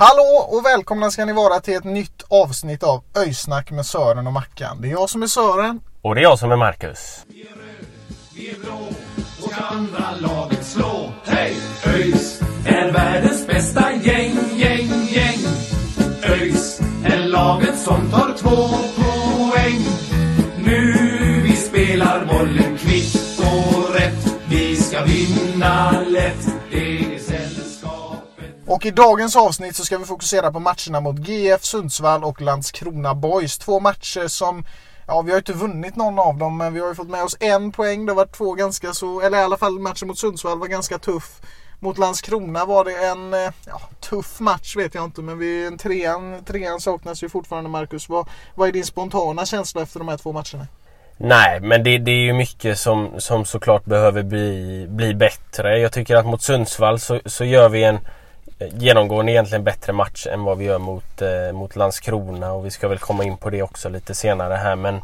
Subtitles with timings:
[0.00, 4.32] Hallå och välkomna ska ni vara till ett nytt avsnitt av Öjsnack med Sören och
[4.32, 4.80] Mackan.
[4.80, 5.80] Det är jag som är Sören.
[6.02, 7.26] Och det är jag som är Marcus.
[8.34, 8.88] Vi är blå
[9.42, 11.12] och ska andra laget slå.
[11.24, 11.56] Hej!
[11.86, 15.38] ÖIS är världens bästa gäng, gäng, gäng.
[16.22, 18.68] ÖIS är laget som tar två
[19.02, 19.84] poäng.
[20.64, 20.94] Nu
[21.44, 24.34] vi spelar bollen kvitt och rätt.
[24.48, 26.57] Vi ska vinna lätt.
[28.70, 33.14] Och i dagens avsnitt så ska vi fokusera på matcherna mot GF Sundsvall och Landskrona
[33.14, 33.58] Boys.
[33.58, 34.64] Två matcher som
[35.06, 37.24] Ja, vi har ju inte vunnit någon av dem, men vi har ju fått med
[37.24, 38.06] oss en poäng.
[38.06, 40.98] Det har varit två ganska så, eller i alla fall matchen mot Sundsvall var ganska
[40.98, 41.40] tuff.
[41.80, 45.78] Mot Landskrona var det en eh, ja, tuff match vet jag inte, men vi, en
[45.78, 48.08] trean, trean saknas ju fortfarande Marcus.
[48.08, 50.66] Vad, vad är din spontana känsla efter de här två matcherna?
[51.16, 55.78] Nej, men det, det är ju mycket som, som såklart behöver bli, bli bättre.
[55.78, 57.98] Jag tycker att mot Sundsvall så, så gör vi en
[58.58, 62.70] Eh, genomgående egentligen bättre match än vad vi gör mot, eh, mot Landskrona och vi
[62.70, 64.76] ska väl komma in på det också lite senare här.
[64.76, 65.00] Men,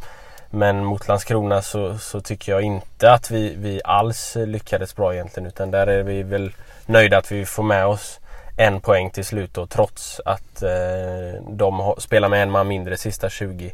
[0.50, 5.46] men mot Landskrona så, så tycker jag inte att vi, vi alls lyckades bra egentligen
[5.46, 6.52] utan där är vi väl
[6.86, 8.20] nöjda att vi får med oss
[8.56, 13.30] en poäng till slut då, trots att eh, de spelar med en man mindre sista
[13.30, 13.72] 20.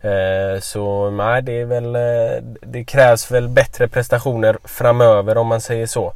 [0.00, 5.60] Eh, så nej, det är väl eh, Det krävs väl bättre prestationer framöver om man
[5.60, 6.12] säger så.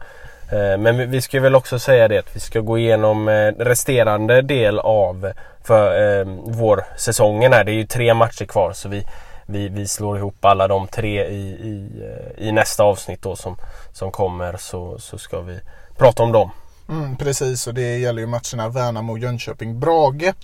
[0.52, 4.42] Eh, men vi ska väl också säga det att vi ska gå igenom eh, resterande
[4.42, 5.32] del av
[5.64, 7.64] för, eh, vår säsongen här.
[7.64, 9.06] Det är ju tre matcher kvar så vi,
[9.46, 13.56] vi, vi slår ihop alla de tre i, i, eh, i nästa avsnitt då som,
[13.92, 15.60] som kommer så, så ska vi
[15.96, 16.50] prata om dem.
[16.88, 20.34] Mm, precis och det gäller ju matcherna Värnamo, Jönköping, Brage.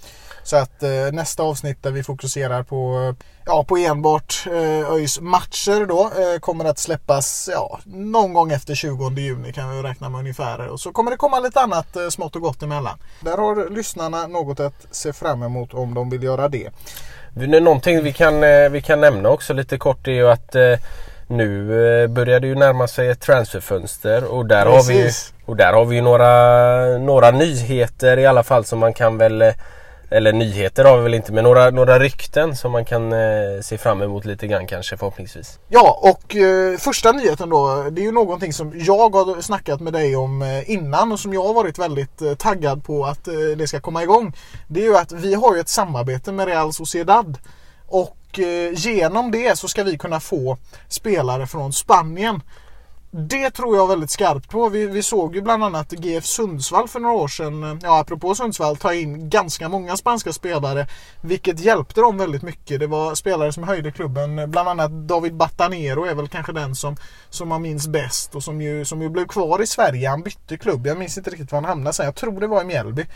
[0.44, 3.14] Så att eh, nästa avsnitt där vi fokuserar på,
[3.46, 8.74] ja, på enbart eh, ÖIS matcher då eh, kommer att släppas ja, någon gång efter
[8.74, 10.68] 20 juni kan vi räkna med ungefär.
[10.68, 12.98] Och så kommer det komma lite annat eh, smått och gott emellan.
[13.20, 16.70] Där har lyssnarna något att se fram emot om de vill göra det.
[17.34, 20.56] Någonting vi kan, eh, vi kan nämna också lite kort är ju att
[21.26, 21.68] nu
[22.08, 25.32] börjar det ju närma sig ett transferfönster och där, har vi, Precis.
[25.44, 29.54] och där har vi några, några nyheter i alla fall som man kan väl
[30.12, 33.18] eller nyheter har vi väl inte men några, några rykten som man kan eh,
[33.62, 35.58] se fram emot lite grann kanske förhoppningsvis.
[35.68, 37.86] Ja, och eh, första nyheten då.
[37.90, 41.32] Det är ju någonting som jag har snackat med dig om eh, innan och som
[41.34, 44.32] jag har varit väldigt eh, taggad på att eh, det ska komma igång.
[44.68, 47.38] Det är ju att vi har ju ett samarbete med Real Sociedad.
[47.86, 50.58] Och eh, genom det så ska vi kunna få
[50.88, 52.40] spelare från Spanien.
[53.14, 54.68] Det tror jag väldigt skarpt på.
[54.68, 58.76] Vi, vi såg ju bland annat GF Sundsvall för några år sedan, ja apropå Sundsvall,
[58.76, 60.86] ta in ganska många spanska spelare.
[61.20, 62.80] Vilket hjälpte dem väldigt mycket.
[62.80, 64.50] Det var spelare som höjde klubben.
[64.50, 66.96] Bland annat David Batanero är väl kanske den som,
[67.30, 70.08] som man minns bäst och som ju, som ju blev kvar i Sverige.
[70.08, 70.86] Han bytte klubb.
[70.86, 72.06] Jag minns inte riktigt var han hamnade sen.
[72.06, 73.06] Jag tror det var i Mjällby.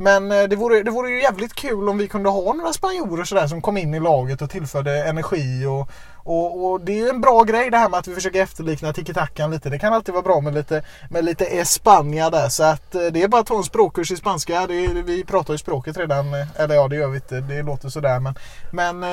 [0.00, 3.24] Men eh, det vore, det vore ju jävligt kul om vi kunde ha några spanjorer
[3.24, 5.66] sådär som kom in i laget och tillförde energi.
[5.66, 8.42] Och, och, och det är ju en bra grej det här med att vi försöker
[8.42, 9.70] efterlikna tiki-takan lite.
[9.70, 12.48] Det kan alltid vara bra med lite, med lite Espanja där.
[12.48, 14.66] Så att eh, det är bara att ta en språkkurs i spanska.
[14.66, 16.34] Det vi pratar ju språket redan.
[16.34, 17.40] Eh, eller ja, det gör vi inte.
[17.40, 18.20] Det låter sådär.
[18.20, 18.34] Men,
[18.70, 19.04] men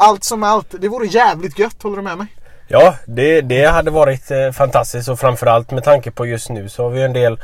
[0.00, 0.74] allt som allt.
[0.80, 1.82] Det vore jävligt gött.
[1.82, 2.26] Håller du med mig?
[2.68, 6.90] Ja, det, det hade varit fantastiskt och framförallt med tanke på just nu så har
[6.90, 7.38] vi en del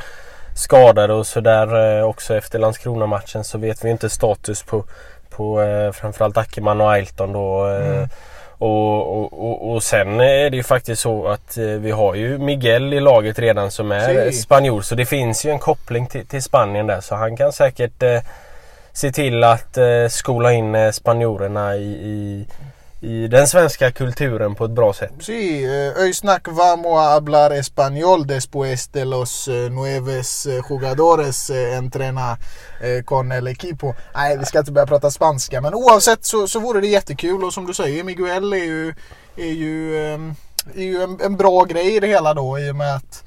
[0.58, 4.84] skadade och sådär eh, också efter Landskrona-matchen så vet vi inte status på,
[5.30, 7.68] på eh, framförallt Ackerman och Ailton då.
[7.68, 8.08] Eh,
[8.60, 12.94] och, och, och, och sen är det ju faktiskt så att vi har ju Miguel
[12.94, 14.42] i laget redan som är Si.
[14.42, 18.02] spanjor så det finns ju en koppling till, till Spanien där så han kan säkert
[18.02, 18.20] eh,
[18.92, 22.46] se till att eh, skola in spanjorerna i, i,
[23.00, 25.12] i den svenska kulturen på ett bra sätt.
[25.20, 25.66] Sí,
[25.96, 32.38] hoy eh, vamos a hablar español después de los eh, nueves eh, jugadores entrena
[33.04, 33.94] con el equipo.
[34.14, 37.52] Nej, vi ska inte börja prata spanska, men oavsett så, så vore det jättekul och
[37.52, 38.94] som du säger, Miguel är ju,
[39.36, 39.96] är ju,
[40.74, 43.24] är ju en, en bra grej i det hela då i och med att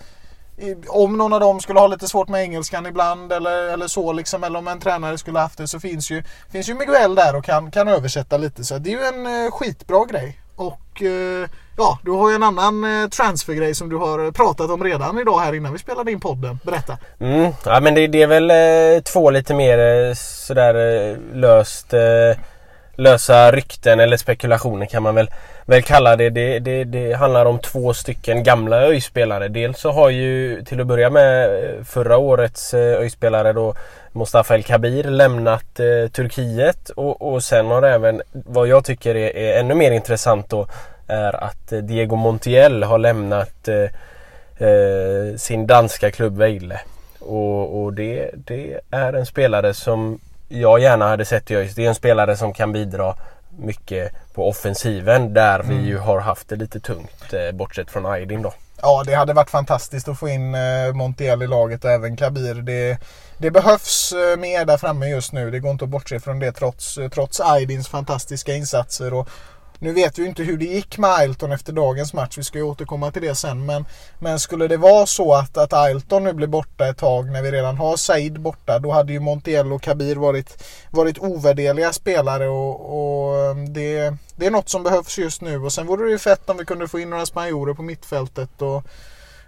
[0.87, 4.43] om någon av dem skulle ha lite svårt med engelskan ibland eller, eller så liksom,
[4.43, 7.45] eller om en tränare skulle haft det så finns ju, finns ju Miguel där och
[7.45, 10.41] kan, kan översätta lite så det är ju en eh, skitbra grej.
[10.55, 14.83] Och eh, ja, du har ju en annan eh, transfergrej som du har pratat om
[14.83, 16.59] redan idag här innan vi spelade in podden.
[16.63, 16.97] Berätta.
[17.19, 21.93] Mm, ja men det, det är väl eh, två lite mer eh, sådär eh, löst
[22.95, 25.29] lösa rykten eller spekulationer kan man väl,
[25.65, 26.29] väl kalla det.
[26.29, 26.83] Det, det.
[26.83, 29.47] det handlar om två stycken gamla ÖIS-spelare.
[29.47, 33.75] Dels så har ju till att börja med eh, förra årets öjspelare ÖIS-spelare då
[34.11, 39.37] Mustafa El Kabir lämnat eh, Turkiet och, och sen har även vad jag tycker är,
[39.37, 40.67] är ännu mer intressant då
[41.11, 46.79] är att eh, Diego Montiel har lämnat eh, eh, sin danska klubb Vejle.
[47.19, 50.19] Och, och det, det, är en spelare som
[50.49, 51.75] jag gärna hade sett i ÖIS.
[51.75, 53.15] Det är en spelare som kan bidra
[53.61, 55.77] mycket på offensiven där mm.
[55.77, 58.53] vi ju har haft det lite tungt eh, bortsett från Aydin då.
[58.81, 62.53] Ja, det hade varit fantastiskt att få in eh, Montiel i laget och även Kabir.
[62.53, 62.97] Det,
[63.37, 65.51] det behövs eh, mer där framme just nu.
[65.51, 69.13] Det går inte att bortse från det trots, trots Aydins fantastiska insatser.
[69.13, 69.29] Och,
[69.81, 72.37] nu vet vi inte hur det gick med Ailton efter dagens match.
[72.37, 73.65] Vi ska ju återkomma till det sen.
[73.65, 73.85] Men,
[74.19, 77.51] men skulle det vara så att, att Ailton nu blir borta ett tag när vi
[77.51, 78.79] redan har Said borta.
[78.79, 82.47] Då hade ju Montiel och Kabir varit, varit ovärderliga spelare.
[82.47, 85.57] Och, och um, det, det är något som behövs just nu.
[85.59, 88.61] Och sen vore det ju fett om vi kunde få in några spanjorer på mittfältet.
[88.61, 88.83] Och,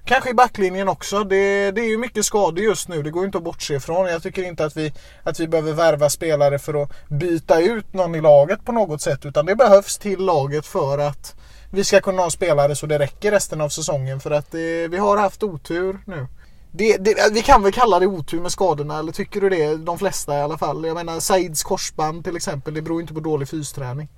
[0.05, 1.23] Kanske i backlinjen också.
[1.23, 3.03] Det, det är ju mycket skador just nu.
[3.03, 4.07] Det går inte att bortse ifrån.
[4.07, 8.15] Jag tycker inte att vi, att vi behöver värva spelare för att byta ut någon
[8.15, 9.25] i laget på något sätt.
[9.25, 11.35] Utan det behövs till laget för att
[11.71, 14.19] vi ska kunna ha spelare så det räcker resten av säsongen.
[14.19, 16.27] För att det, vi har haft otur nu.
[16.71, 19.75] Det, det, vi kan väl kalla det otur med skadorna, eller tycker du det?
[19.75, 20.85] De flesta i alla fall.
[20.85, 24.09] Jag menar Saids korsband till exempel, det beror inte på dålig fysträning.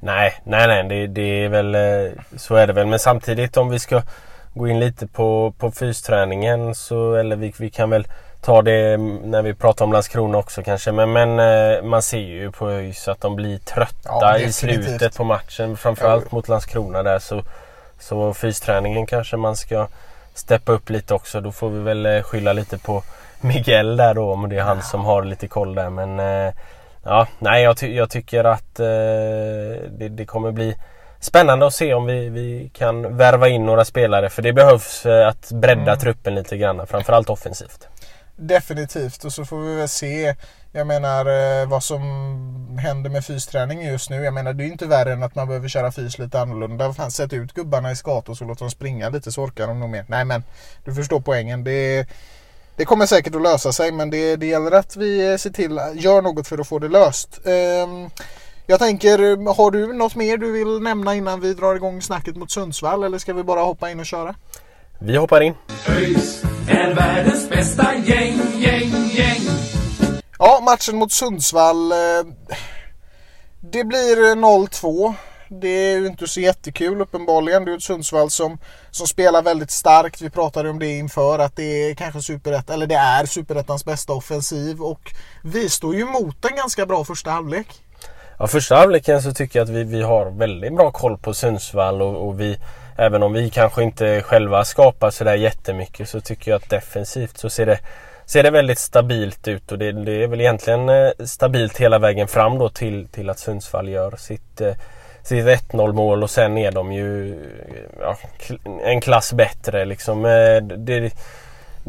[0.00, 2.86] Nej, nej, nej, det, det är väl eh, så är det väl.
[2.86, 4.02] Men samtidigt om vi ska
[4.54, 8.06] gå in lite på, på fysträningen så, eller vi, vi kan väl
[8.40, 10.92] ta det när vi pratar om Landskrona också kanske.
[10.92, 15.16] Men, men eh, man ser ju på ÖIS att de blir trötta ja, i slutet
[15.16, 15.76] på matchen.
[15.76, 16.36] Framförallt ja.
[16.36, 17.42] mot Landskrona där så,
[17.98, 19.88] så fysträningen kanske man ska
[20.34, 21.40] steppa upp lite också.
[21.40, 23.02] Då får vi väl eh, skylla lite på
[23.40, 25.90] Miguel där då om det är han som har lite koll där.
[25.90, 26.54] Men eh,
[27.04, 30.76] ja, nej jag, ty jag tycker att det, det kommer bli
[31.20, 35.28] Spännande att se om vi, vi kan värva in några spelare för det behövs eh,
[35.28, 35.98] att bredda mm.
[35.98, 36.86] truppen lite grann.
[36.86, 37.88] Framförallt offensivt.
[38.36, 40.34] Definitivt och så får vi väl se
[40.72, 44.24] jag menar eh, vad som händer med fysträning just nu.
[44.24, 46.92] Jag menar det är inte värre än att man behöver köra fys lite annorlunda.
[46.92, 49.90] Fan, sätt ut gubbarna i skatos och låt dem springa lite så orkar de nog
[49.90, 50.04] mer.
[50.08, 50.42] Nej men
[50.84, 51.64] du förstår poängen.
[51.64, 52.06] Det,
[52.76, 56.20] det kommer säkert att lösa sig men det, det gäller att vi ser till göra
[56.20, 57.40] något för att få det löst.
[57.44, 58.10] Um,
[58.70, 59.18] jag tänker,
[59.56, 63.18] har du något mer du vill nämna innan vi drar igång snacket mot Sundsvall eller
[63.18, 64.34] ska vi bara hoppa in och köra?
[65.00, 65.54] Vi hoppar in.
[65.88, 69.40] ÖIS är världens bästa gäng, gäng, gäng.
[70.38, 71.92] Ja, matchen mot Sundsvall.
[71.92, 71.98] Eh,
[73.60, 75.14] det blir 0-2.
[75.48, 77.64] Det är ju inte så jättekul uppenbarligen.
[77.64, 78.58] Det är ett Sundsvall som,
[78.90, 80.22] som spelar väldigt starkt.
[80.22, 84.12] Vi pratade om det inför att det är kanske superett, eller det är superettans bästa
[84.12, 85.12] offensiv och
[85.44, 87.82] vi står ju emot en ganska bra första halvlek.
[88.38, 92.02] Ja, första halvleken så tycker jag att vi, vi har väldigt bra koll på Sundsvall
[92.02, 92.58] och, och vi
[93.00, 97.50] Även om vi kanske inte själva skapar sådär jättemycket så tycker jag att defensivt så
[97.50, 97.78] ser det
[98.26, 102.28] ser det väldigt stabilt ut och det, det, är väl egentligen eh, stabilt hela vägen
[102.28, 104.74] fram då till, till att Sundsvall gör sitt, eh,
[105.22, 107.36] sitt 1-0 mål och sen är de ju
[108.00, 108.16] ja,
[108.84, 110.24] en klass bättre liksom.
[110.24, 111.12] Eh, det,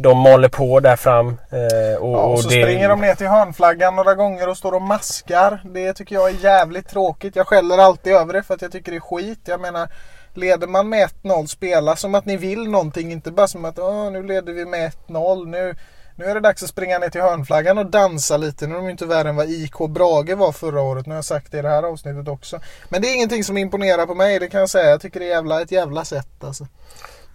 [0.01, 1.27] de maler på där fram.
[1.27, 2.63] Eh, och, ja, och, så det...
[2.63, 5.61] springer de ner till hörnflaggan några gånger och står och maskar.
[5.65, 7.35] Det tycker jag är jävligt tråkigt.
[7.35, 9.39] Jag skäller alltid över det för att jag tycker det är skit.
[9.45, 9.89] Jag menar,
[10.33, 13.11] leder man med 1-0, spela som att ni vill någonting.
[13.11, 13.77] Inte bara som att
[14.11, 15.45] nu leder vi med 1-0.
[15.45, 15.75] Nu,
[16.15, 18.67] nu är det dags att springa ner till hörnflaggan och dansa lite.
[18.67, 21.05] Nu är de inte värre än vad IK Brage var förra året.
[21.05, 22.59] Nu har jag sagt det i det här avsnittet också.
[22.89, 24.89] Men det är ingenting som imponerar på mig, det kan jag säga.
[24.89, 26.67] Jag tycker det är jävla, ett jävla sätt alltså.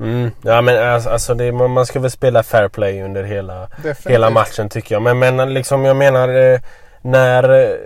[0.01, 0.31] Mm.
[0.43, 3.69] Ja men alltså det, man ska väl spela fair play under hela,
[4.07, 5.03] hela matchen tycker jag.
[5.03, 6.61] Men, men liksom jag menar eh,
[7.03, 7.77] när eh,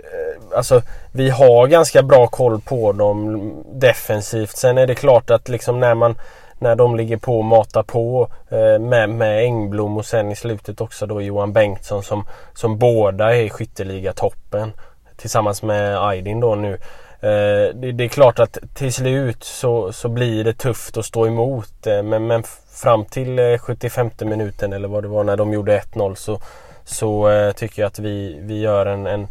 [0.55, 4.57] Alltså vi har ganska bra koll på dem defensivt.
[4.57, 6.15] Sen är det klart att liksom när man
[6.59, 10.81] när de ligger på och matar på eh, med, med Engblom och sen i slutet
[10.81, 14.71] också då Johan Bengtsson som, som båda är skytteliga toppen
[15.17, 16.77] tillsammans med Aydin då nu.
[17.21, 21.27] Eh, det, det, är klart att till slut så, så blir det tufft att stå
[21.27, 21.87] emot.
[21.87, 25.79] Eh, men, men fram till eh, 75 minuten eller vad det var när de gjorde
[25.79, 26.41] 1-0 så,
[26.85, 29.27] så eh, tycker jag att vi, vi gör en, en,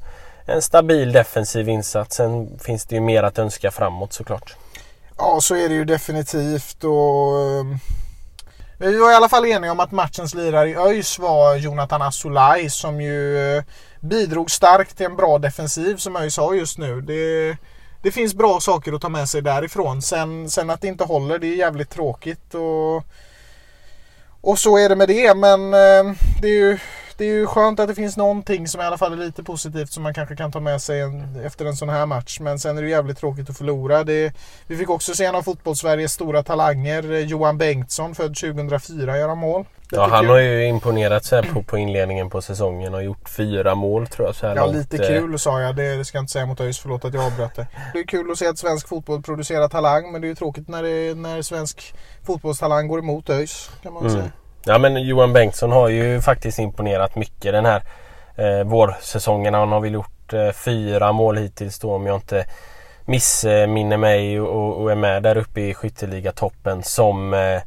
[0.47, 2.17] en stabil defensiv insats.
[2.17, 4.57] Sen finns det ju mer att önska framåt såklart.
[5.19, 6.85] Ja, så är det ju definitivt.
[6.85, 7.79] Och, ehm,
[8.79, 12.71] vi var i alla fall eniga om att matchens lirare i ÖIS var Jonathan Asolaj
[12.71, 13.65] som ju eh,
[14.01, 17.01] bidrog starkt till en bra defensiv som ÖIS har just nu.
[17.01, 17.57] Det
[18.03, 20.03] det finns bra saker att ta med sig därifrån.
[20.03, 22.55] Sen, sen att det inte håller, det är jävligt tråkigt.
[22.55, 23.05] Och,
[24.41, 25.37] och så är det med det.
[25.37, 26.79] Men eh, det är ju
[27.19, 29.93] det är ju skönt att det finns någonting som i alla fall är lite positivt
[29.93, 32.41] som man kanske kan ta med sig en, efter en sån här match.
[32.41, 34.05] Men sen är det jävligt tråkigt att förlora.
[34.05, 34.33] Det,
[34.67, 39.35] vi fick också se en av fotbollssveriges stora talanger, eh, Johan Bengtsson, född 2004, göra
[39.35, 39.65] mål.
[39.91, 44.07] Ja, han har ju imponerat sig på, på inledningen på säsongen och gjort fyra mål
[44.07, 44.37] tror jag.
[44.37, 44.77] Så här ja, långt.
[44.77, 45.77] lite kul sa jag.
[45.77, 46.79] Det ska jag inte säga mot ÖIS.
[46.79, 47.67] Förlåt att jag avbröt det.
[47.93, 50.13] Det är kul att se att svensk fotboll producerar talang.
[50.13, 51.95] Men det är ju tråkigt när, det, när svensk
[52.27, 53.71] fotbollstalang går emot ÖIS.
[53.83, 54.15] Kan man mm.
[54.15, 54.31] säga.
[54.65, 57.83] Ja men Johan Bengtsson har ju faktiskt imponerat mycket den här
[58.37, 59.55] eh, vårsäsongen.
[59.55, 62.45] Han har väl gjort eh, fyra mål hittills då om jag inte
[63.05, 67.63] missminner mig och, och är med där uppe i skytteligatoppen som eh,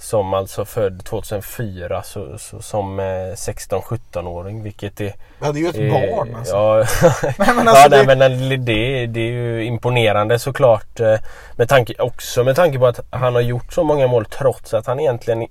[0.00, 5.14] som alltså född 2004 så, så som 16-17-åring vilket är...
[5.40, 6.54] Ja det är ju ett är, barn alltså.
[6.54, 6.84] Ja,
[7.38, 8.16] nej, men, alltså ja, det...
[8.16, 11.00] men det, det är ju imponerande såklart.
[11.00, 11.18] Eh,
[11.56, 14.86] med tanke, också med tanke på att han har gjort så många mål trots att
[14.86, 15.46] han egentligen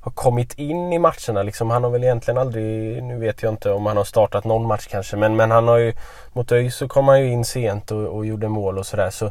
[0.00, 1.42] har kommit in i matcherna.
[1.42, 4.66] Liksom, han har väl egentligen aldrig, nu vet jag inte om han har startat någon
[4.66, 5.92] match kanske, men, men han har ju
[6.32, 9.10] mot ÖIS så kom han ju in sent och, och gjorde mål och sådär.
[9.10, 9.30] Så,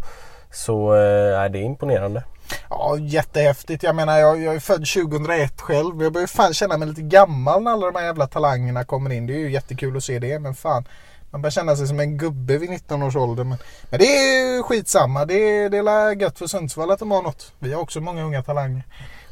[0.52, 2.24] så äh, det är imponerande.
[2.70, 3.84] Ja, jättehäftigt.
[3.84, 6.04] Jag menar, jag, jag är född 2001 själv.
[6.04, 9.28] Jag börjar fan känna mig lite gammal när alla de här jävla talangerna kommer in.
[9.28, 10.86] Det är ju jättekul att se det, men fan.
[11.32, 13.44] Man börjar känna sig som en gubbe vid 19 års ålder.
[13.44, 13.58] Men,
[13.90, 15.26] men det är skitsamma.
[15.26, 17.54] Det är, det är gött för Sundsvall att de har något.
[17.60, 18.84] Vi har också många unga talanger.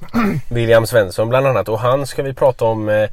[0.50, 3.10] William Svensson bland annat och han ska vi prata om eh,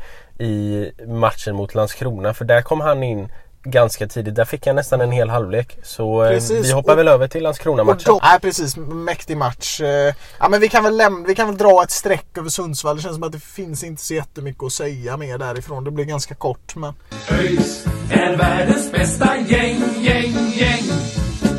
[0.46, 3.28] i matchen mot Landskrona för där kom han in
[3.70, 4.34] ganska tidigt.
[4.34, 5.78] Där fick han nästan en hel halvlek.
[5.82, 8.18] Så eh, vi hoppar och, väl över till Landskrona-matchen.
[8.22, 9.80] Nej precis, mäktig match.
[9.80, 12.96] Eh, ja, men vi, kan väl lämna, vi kan väl dra ett streck över Sundsvall.
[12.96, 15.84] Det känns som att det finns inte så jättemycket att säga mer därifrån.
[15.84, 16.76] Det blir ganska kort.
[16.76, 16.94] Men...
[17.30, 20.84] ÖIS är världens bästa gäng, gäng, gäng.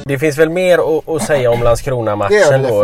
[0.06, 2.84] Det finns väl mer att, att säga om Landskrona-matchen då.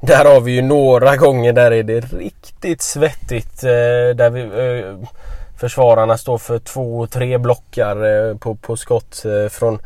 [0.00, 3.64] Där har vi ju några gånger där är det riktigt svettigt.
[3.64, 3.70] Eh,
[4.14, 5.08] där vi, eh,
[5.56, 9.78] försvararna står för två, och tre blockar eh, på, på skott eh, från,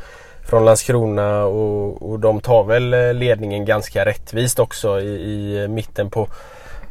[0.49, 5.15] från Landskrona och, och de tar väl eh, ledningen ganska rättvist också i,
[5.63, 6.29] i mitten på,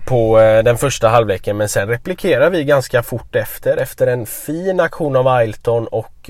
[0.07, 1.57] på den första halvleken.
[1.57, 3.77] Men sen replikerar vi ganska fort efter.
[3.77, 6.29] Efter en fin aktion av Ailton och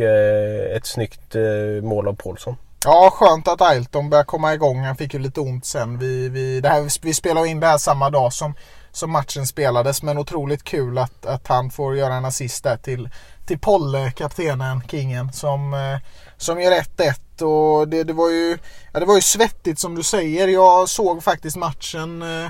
[0.76, 1.36] ett snyggt
[1.82, 2.56] mål av Paulsson.
[2.86, 4.80] Ja, skönt att Ailton börjar komma igång.
[4.80, 6.00] Han fick ju lite ont sen.
[6.00, 8.54] Vi, vi, det här, vi spelade in det här samma dag som,
[8.92, 10.04] som matchen spelades.
[10.04, 13.10] Men otroligt kul att, att han får göra en assist där till,
[13.46, 17.42] till Polle, kaptenen, kingen, som, eh, som gör 1-1.
[17.42, 18.58] Och det, det, var ju,
[18.94, 20.48] ja, det var ju svettigt som du säger.
[20.48, 22.50] Jag såg faktiskt matchen eh,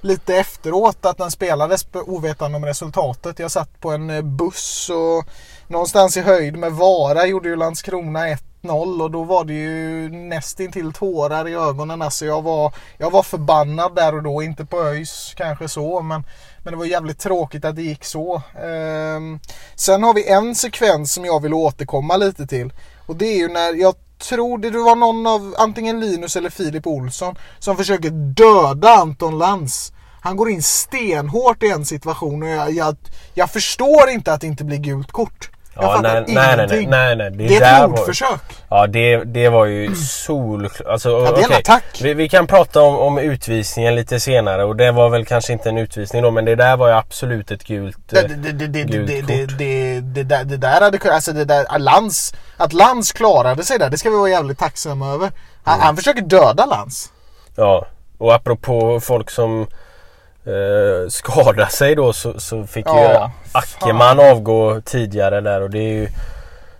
[0.00, 3.38] lite efteråt att den spelades ovetande om resultatet.
[3.38, 5.24] Jag satt på en eh, buss och
[5.68, 8.26] någonstans i höjd med Vara gjorde ju Landskrona
[8.62, 12.02] 1-0 och då var det ju nästintill tårar i ögonen.
[12.02, 14.42] Alltså jag var, jag var förbannad där och då.
[14.42, 16.24] Inte på ÖIS kanske så men,
[16.64, 18.42] men det var jävligt tråkigt att det gick så.
[18.62, 19.40] Ehm,
[19.74, 22.72] sen har vi en sekvens som jag vill återkomma lite till.
[23.06, 26.86] Och det är ju när jag tror det var någon av antingen Linus eller Filip
[26.86, 29.92] Olsson som försöker döda Anton Lantz.
[30.20, 32.96] Han går in stenhårt i en situation och jag, jag,
[33.34, 35.50] jag förstår inte att det inte blir gult kort.
[35.80, 38.40] Ja, nej, nej, nej, nej, nej, Det, det är ett mordförsök.
[38.68, 40.68] Ja, det, det var ju sol...
[40.86, 42.00] Alltså, ja, det är en attack.
[42.02, 45.68] Vi, vi, kan prata om, om utvisningen lite senare och det var väl kanske inte
[45.68, 48.84] en utvisning då men det där var ju absolut ett gult, det, det, det, det,
[48.84, 49.58] gult det, det, kort.
[49.58, 53.90] Det, det, det, det där hade alltså det där, Lans, att Lans klarade sig där,
[53.90, 55.32] det ska vi vara jävligt tacksamma över.
[55.64, 55.86] Han, mm.
[55.86, 57.12] han försöker döda Lans.
[57.56, 57.86] Ja,
[58.18, 59.66] och apropå folk som
[60.46, 65.78] eh, skada sig då så, så fick ja, ju Ackerman avgå tidigare där och det
[65.78, 66.08] är ju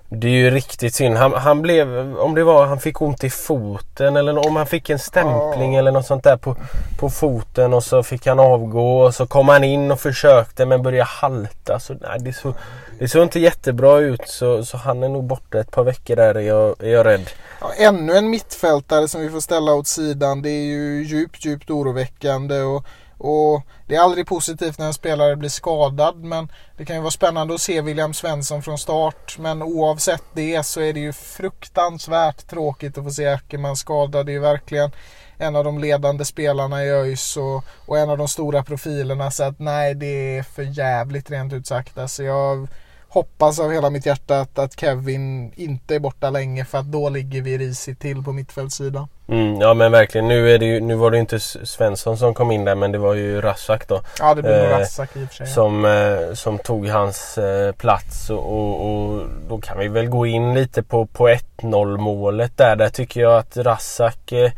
[0.08, 1.16] det är ju riktigt synd.
[1.16, 4.90] Han, han, blev, om det var han fick ont i foten eller om han fick
[4.90, 5.78] en stämpling ja.
[5.78, 6.56] eller något sånt där på,
[6.98, 10.82] på foten och så fick han avgå och så kom han in och försökte men
[10.82, 11.80] började halta.
[11.80, 12.54] Så, nej, det, såg,
[12.98, 16.34] det såg inte jättebra ut så, så han är nog borta ett par veckor där
[16.34, 17.30] är jag, är jag rädd.
[17.60, 20.42] Ja, ännu en mittfältare som vi får ställa åt sidan.
[20.42, 22.60] Det är ju djupt, djupt oroväckande.
[22.60, 22.84] Och
[23.18, 27.10] och det är aldrig positivt när en spelare blir skadad men det kan ju vara
[27.10, 29.38] spännande att se William Svensson från start.
[29.38, 34.26] Men oavsett det så är det ju fruktansvärt tråkigt att få se Ackerman skadad.
[34.26, 34.90] Det är ju verkligen
[35.38, 39.30] en av de ledande spelarna i ÖIS och, och, en av de stora profilerna.
[39.30, 41.98] Så att nej, det är för jävligt rent ut sagt.
[41.98, 42.68] Alltså jag
[43.16, 47.08] hoppas av hela mitt hjärta att, att Kevin inte är borta länge för att då
[47.08, 49.08] ligger vi risigt till på mittfältssidan.
[49.28, 50.28] Mm, ja men verkligen.
[50.28, 52.98] Nu, är det ju, nu var det inte Svensson som kom in där men det
[52.98, 54.00] var ju Rassak då.
[54.18, 55.46] Ja det blir Eh, Rassak i och för sig.
[55.46, 60.26] Som, eh, som tog hans eh, plats och, och, och då kan vi väl gå
[60.26, 62.76] in lite på, på 1-0 målet där.
[62.76, 64.50] Där tycker jag att Rassak eh,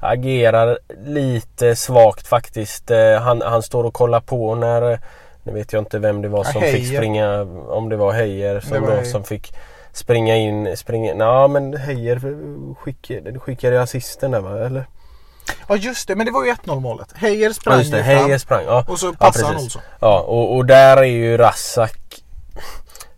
[0.00, 2.90] agerar lite svagt faktiskt.
[2.90, 5.00] Eh, han, han står och kollar på när,
[5.42, 6.98] nu vet jag inte vem det var Ja, som fick Heijer.
[7.00, 9.54] springa, om det var Heijer Det som, var då, som fick
[9.92, 12.20] springa in, springa, nej men Heijer
[12.74, 14.84] skickade, skickade assisten där va eller?
[15.68, 17.12] Ja just det, men det var ju 1-0 målet.
[17.14, 18.64] Heijer Ja sprang just det, Heijer sprang.
[18.64, 18.84] Ja.
[18.88, 19.76] och så Ja, passade han precis.
[19.76, 19.82] Olsson.
[20.00, 21.98] Ja, och, och där är ju Rassak...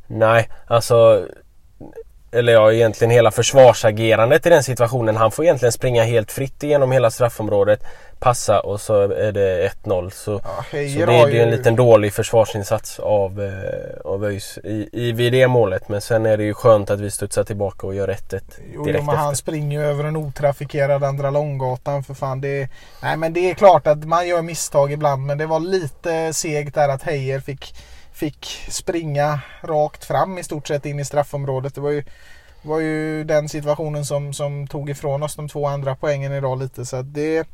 [0.07, 1.26] Nej, alltså...
[2.33, 5.17] Eller ja, egentligen hela försvarsagerandet i den situationen.
[5.17, 7.81] Han får egentligen springa helt fritt igenom hela straffområdet.
[8.21, 10.11] Passa och så är det 1-0.
[10.11, 11.41] Så, Ja, så det, är ju...
[11.41, 15.89] en liten dålig försvarsinsats av, eh, av ÖIS i, i, vid det målet.
[15.89, 18.85] Men sen är det ju skönt att vi studsar tillbaka och gör 1-1 Jo, jo,
[18.85, 19.37] direkt men han efter.
[19.43, 22.41] springer ju över en otrafikerad Andra Långgatan för fan.
[22.41, 22.69] Det
[23.03, 26.75] nej men det är klart att man gör misstag ibland men det var lite segt
[26.75, 27.75] där att Heijer fick,
[28.12, 31.75] fick springa rakt fram i stort sett in i straffområdet.
[31.75, 32.04] Det var ju,
[32.62, 36.87] var ju den situationen som, som tog ifrån oss de två andra poängen idag lite
[36.87, 37.49] så att det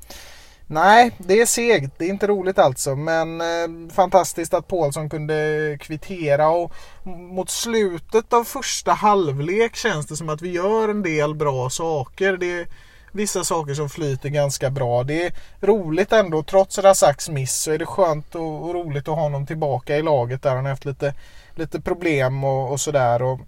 [0.70, 1.92] Nej, det är segt.
[1.98, 2.96] Det är inte roligt alltså.
[2.96, 6.48] Men eh, fantastiskt att Paulsson kunde kvittera.
[6.48, 6.72] Och
[7.04, 12.36] mot slutet av första halvlek känns det som att vi gör en del bra saker.
[12.36, 12.66] Det är
[13.12, 15.04] vissa saker som flyter ganska bra.
[15.04, 16.42] Det är roligt ändå.
[16.42, 20.02] Trots Razaks miss så är det skönt och, och roligt att ha honom tillbaka i
[20.02, 21.14] laget där han har haft lite,
[21.54, 23.22] lite problem och, och sådär.
[23.22, 23.40] Och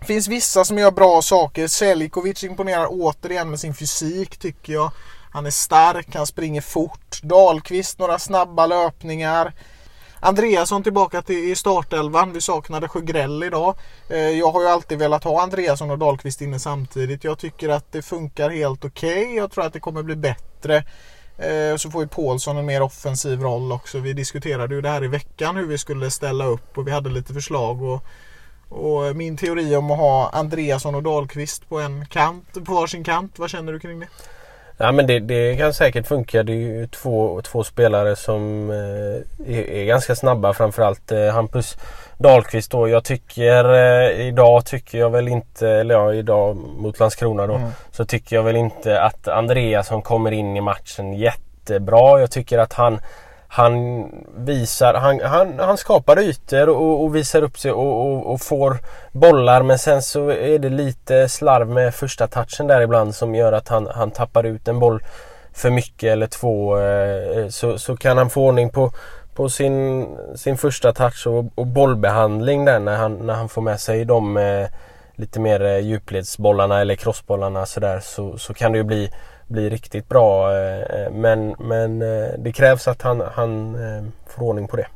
[0.00, 1.68] det finns vissa som gör bra saker.
[1.68, 4.92] Selikovic imponerar återigen med sin fysik tycker jag.
[5.32, 7.22] Han är stark, han springer fort.
[7.22, 9.52] Dahlqvist några snabba löpningar.
[10.20, 12.32] Andreasson tillbaka till i startelvan.
[12.32, 13.74] Vi saknade Sjögrell idag.
[14.08, 17.24] Eh, jag har ju alltid velat ha Andreasson och Dahlqvist inne samtidigt.
[17.24, 19.36] Jag tycker att det funkar helt okej.
[19.36, 20.84] Jag tror att det kommer bli bättre.
[21.38, 23.98] Eh, så får ju Paulsson en mer offensiv roll också.
[23.98, 27.10] Vi diskuterade ju det här i veckan hur vi skulle ställa upp och vi hade
[27.10, 27.82] lite förslag.
[27.82, 28.04] Och
[28.70, 33.38] och min teori om att ha Andreasson och Dahlqvist på en kant, på varsin kant.
[33.38, 34.08] Vad känner du kring det?
[34.82, 36.42] Ja men det, det kan säkert funka.
[36.42, 41.76] Det är ju två, två spelare som eh, är, är ganska snabba framförallt eh, Hampus
[42.18, 42.88] Dahlqvist då.
[42.88, 47.54] Jag tycker eh, idag tycker jag väl inte, eller ja idag mot Landskrona då.
[47.54, 47.70] Mm.
[47.92, 52.20] Så tycker jag väl inte att Andreas som kommer in i matchen jättebra.
[52.20, 53.00] Jag tycker att han
[53.52, 54.04] han
[54.36, 58.78] visar, han, han, han skapar ytor och, och visar upp sig och, och, och får
[59.12, 63.52] bollar men sen så är det lite slarv med första touchen där ibland som gör
[63.52, 65.02] att han, han tappar ut en boll
[65.52, 66.78] för mycket eller två.
[66.78, 68.92] Eh, så, så kan han få ordning på,
[69.34, 73.80] på sin, sin första touch och, och bollbehandling där när han, när han får med
[73.80, 74.66] sig de eh,
[75.14, 79.10] lite mer eh, djupledsbollarna eller crossbollarna sådär så, så kan det ju bli,
[79.50, 80.52] bli riktigt bra.
[80.58, 84.86] eh, Men, men eh, det krävs att han, han eh, får ordning på det.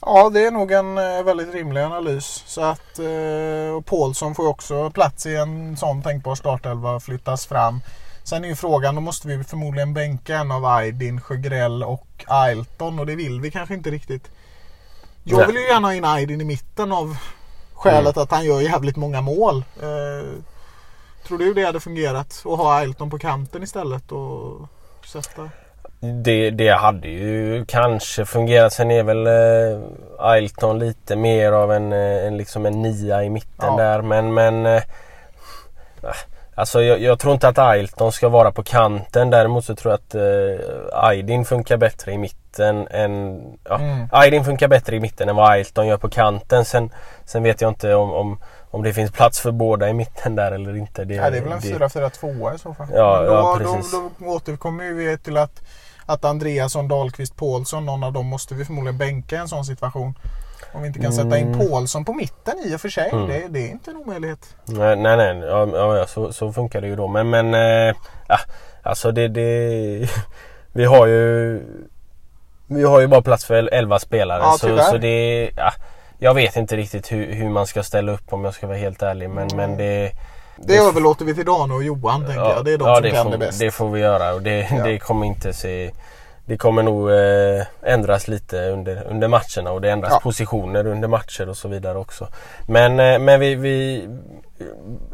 [0.00, 2.42] Ja, det är nog en eh, väldigt rimlig analys.
[2.46, 7.80] Så att eh, och Paulsson får också plats i en sån tänkbar startelva flyttas fram.
[8.22, 12.98] Sen är ju frågan, då måste vi förmodligen bänka en av Aydin, Sjögrell och Ailton
[12.98, 14.30] och det vill vi kanske inte riktigt.
[15.24, 17.16] Jag vill ju gärna ha in Aydin i mitten av
[17.74, 19.64] skälet att han gör jävligt många mål.
[19.82, 20.28] Eh,
[21.26, 24.68] tror du det hade fungerat att ha Ailton på kanten istället och
[25.06, 25.50] sätta?
[26.24, 28.72] Det, det hade ju kanske fungerat.
[28.72, 29.80] Sen är väl eh,
[30.18, 33.76] Ailton lite mer av en, eh, en, liksom en nia i mitten Ja.
[33.76, 34.02] där.
[34.02, 34.82] Men, men eh,
[36.56, 39.30] Alltså jag, jag tror inte att Ailton ska vara på kanten.
[39.30, 43.42] Däremot så tror jag att eh, Aydin funkar bättre i mitten än...
[43.68, 44.08] Ja, Mm.
[44.12, 46.64] Aydin funkar bättre i mitten än vad Ailton gör på kanten.
[46.64, 46.90] Sen,
[47.24, 48.38] sen vet jag inte om, om,
[48.74, 51.04] om det finns plats för båda i mitten där eller inte.
[51.04, 52.86] Det, Ja, det är väl en 4-4-2 i så fall.
[52.94, 53.92] Ja, Men då, ja, precis.
[53.92, 55.62] Då, då återkommer vi till att,
[56.06, 60.14] att Andreasson, Dahlqvist, Paulsson, någon av dem måste vi förmodligen bänka i en sån situation.
[60.72, 61.58] Om vi inte kan sätta in Mm.
[61.68, 63.10] Paulsson på mitten i och för sig.
[63.12, 63.28] Mm.
[63.28, 64.56] Det, det är inte en omöjlighet.
[64.64, 65.36] Nej, nej, nej.
[65.48, 67.08] Ja, ja, så, så funkar det ju då.
[67.08, 67.52] Men, men
[68.28, 68.38] ja,
[68.82, 70.08] alltså det, det...
[70.72, 71.62] Vi har ju...
[72.66, 74.40] Vi har ju bara plats för 11 spelare.
[74.42, 75.50] Ja, så, så det...
[75.56, 75.72] Ja,
[76.24, 79.02] jag vet inte riktigt hur, hur man ska ställa upp om jag ska vara helt
[79.02, 79.30] ärlig.
[79.30, 79.56] Men, Mm.
[79.56, 80.12] men det...
[80.56, 82.64] Det överlåter vi till Dane och Johan tänker jag.
[82.64, 83.58] Det är de ja, som det kan får, det bäst.
[83.58, 84.84] Det får vi göra och det, Ja.
[84.84, 85.90] det kommer inte se...
[86.46, 90.20] Det kommer nog eh, ändras lite under, under matcherna och det ändras Ja.
[90.22, 92.28] positioner under matcher och så vidare också.
[92.68, 94.08] Men, eh, men vi, vi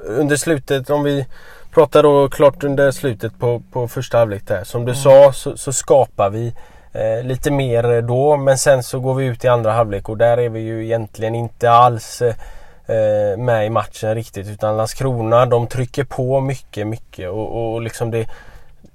[0.07, 1.27] under slutet om vi
[1.75, 4.65] pratar då klart under slutet på, på första halvlek där.
[4.65, 5.03] Som du Mm.
[5.03, 6.55] sa så, så skapar vi
[6.93, 10.39] eh, lite mer då men sen så går vi ut i andra halvlek och där
[10.39, 16.05] är vi ju egentligen inte alls eh, med i matchen riktigt utan Landskrona de trycker
[16.05, 18.29] på mycket, mycket och, och liksom det,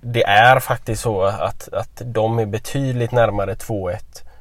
[0.02, 3.98] det är faktiskt så att, att de är betydligt närmare 2-1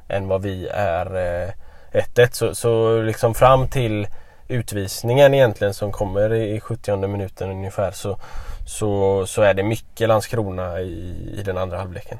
[0.07, 1.51] än vad vi är eh,
[1.95, 2.29] 1-1.
[2.31, 4.07] Så, så liksom fram till
[4.47, 8.17] utvisningen egentligen som kommer i 70 minuten ungefär så,
[8.65, 12.17] så, så är det mycket Landskrona i, i den andra halvleken.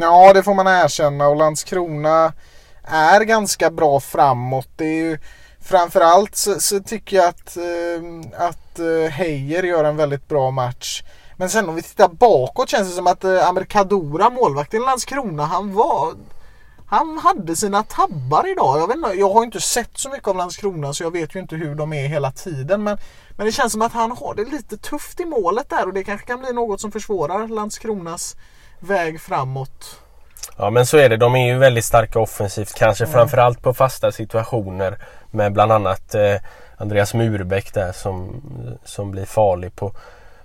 [0.00, 2.32] Ja, det får man erkänna och Landskrona
[2.84, 4.68] är ganska bra framåt.
[4.76, 5.18] Det är ju,
[5.60, 11.02] framförallt så, så tycker jag att, eh, att eh, Heijer gör en väldigt bra match.
[11.36, 15.44] Men sen om vi tittar bakåt känns det som att eh, Amerikadora, målvakten i Landskrona,
[15.44, 16.14] han var
[16.86, 18.80] han hade sina tabbar idag.
[18.80, 21.40] Jag, vet inte, jag har inte sett så mycket av Landskrona så jag vet ju
[21.40, 22.82] inte hur de är hela tiden.
[22.82, 22.98] Men,
[23.36, 26.04] men det känns som att han har det lite tufft i målet där och det
[26.04, 28.36] kanske kan bli något som försvårar Landskronas
[28.82, 29.98] väg framåt.
[30.56, 31.16] Ja men så är det.
[31.16, 32.74] De är ju väldigt starka offensivt.
[32.74, 33.12] Kanske mm.
[33.12, 34.98] framförallt på fasta situationer.
[35.30, 36.36] Med bland annat eh,
[36.76, 38.42] Andreas Murbäck där som,
[38.84, 39.92] som blir farlig på,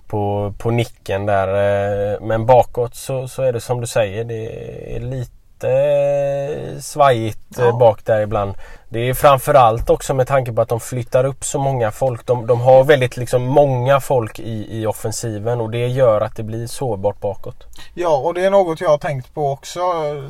[0.06, 1.48] på, på nicken där.
[1.48, 4.24] Eh, men bakåt så, så är det som du säger.
[4.24, 7.72] Det är lite lite svajigt eh, ja.
[7.72, 8.54] bak där ibland.
[8.88, 12.26] Det är framförallt också med tanke på att de flyttar upp så många folk.
[12.26, 16.42] De, de har väldigt liksom många folk i, i offensiven och det gör att det
[16.42, 17.66] blir sårbart bakåt.
[17.94, 19.80] Ja och det är något jag har tänkt på också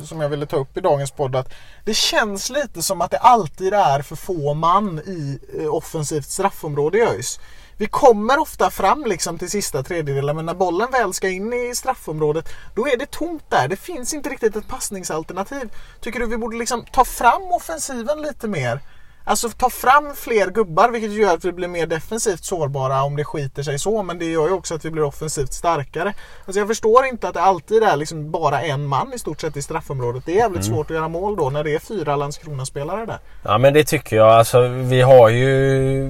[0.03, 1.35] som jag ville ta upp i dagens podd.
[1.35, 1.53] Att
[1.85, 6.97] det känns lite som att det alltid är för få man i eh, offensivt straffområde
[6.97, 7.39] i ÖIS.
[7.79, 11.75] Vi kommer ofta fram liksom till sista tredjedelen men när bollen väl ska in i
[11.75, 13.67] straffområdet då är det tomt där.
[13.67, 15.69] Det finns inte riktigt ett passningsalternativ.
[16.01, 18.79] Tycker du vi borde liksom ta fram offensiven lite mer?
[19.23, 23.25] Alltså ta fram fler gubbar vilket gör att vi blir mer defensivt sårbara om det
[23.25, 24.03] skiter sig så.
[24.03, 26.13] Men det gör ju också att vi blir offensivt starkare.
[26.45, 29.57] Alltså jag förstår inte att det alltid är liksom bara en man i stort sett
[29.57, 30.25] i straffområdet.
[30.25, 30.75] Det är jävligt mm.
[30.75, 33.19] svårt att göra mål då när det är fyra Landskrona-spelare där.
[33.43, 34.29] Ja men det tycker jag.
[34.29, 36.09] Alltså vi har ju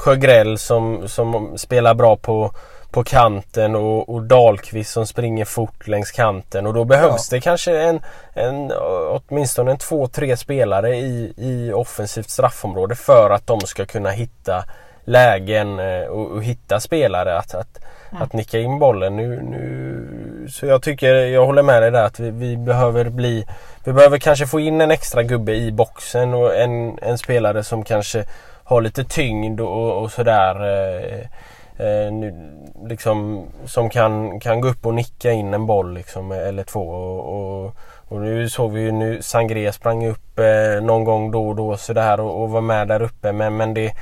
[0.00, 2.50] Sjögrell som, som spelar bra på,
[2.90, 7.36] på kanten och, och Dahlqvist som springer fort längs kanten och då behövs ja.
[7.36, 8.00] det kanske en,
[8.34, 8.72] en
[9.08, 14.64] åtminstone en två, tre spelare i, i offensivt straffområde för att de ska kunna hitta
[15.04, 18.22] lägen eh, och, och hitta spelare att, att, mm.
[18.22, 19.16] att nicka in bollen.
[19.16, 23.46] Nu, nu, så jag tycker, jag håller med dig där att vi, vi, behöver bli
[23.84, 27.84] Vi behöver kanske få in en extra gubbe i boxen och en, en spelare som
[27.84, 28.24] kanske
[28.70, 30.54] har lite tyngd och, och sådär.
[30.54, 31.20] Eh,
[31.86, 32.12] eh,
[32.88, 36.88] liksom, som kan, kan gå upp och nicka in en boll liksom, eller två.
[36.88, 37.76] Och, och,
[38.08, 41.76] och nu såg vi ju nu Sangré sprang upp eh, någon gång då och då
[41.76, 43.32] sådär och, och var med där uppe.
[43.32, 43.92] Men, men det,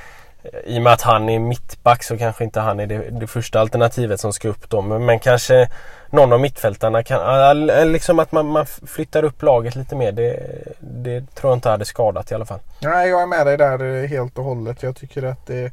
[0.65, 3.59] i och med att han är mittback så kanske inte han är det, det första
[3.59, 4.81] alternativet som ska upp då.
[4.81, 5.69] Men, men kanske
[6.11, 7.69] någon av mittfältarna kan...
[7.69, 10.11] Eh, liksom att man, man, flyttar upp laget lite mer.
[10.11, 10.39] Det,
[10.79, 12.59] det tror jag inte hade skadat i alla fall.
[12.81, 14.83] Nej, jag är med dig där eh, helt och hållet.
[14.83, 15.71] Jag tycker att det,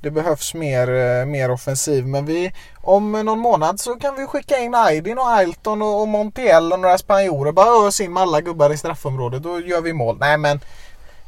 [0.00, 2.06] det behövs mer, eh, mer offensiv.
[2.06, 6.08] Men vi, om någon månad så kan vi skicka in Aydin och Ailton och, och
[6.08, 7.52] Montiel och några spanjorer.
[7.52, 9.42] Bara ös in med alla gubbar i straffområdet.
[9.42, 10.16] Då gör vi mål.
[10.20, 10.60] Nej men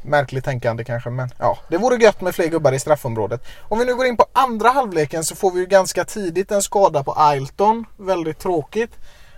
[0.01, 3.41] Märkligt tänkande kanske men ja, det vore gött med fler gubbar i straffområdet.
[3.61, 6.61] Om vi nu går in på andra halvleken så får vi ju ganska tidigt en
[6.61, 7.85] skada på Ailton.
[7.97, 8.91] Väldigt tråkigt.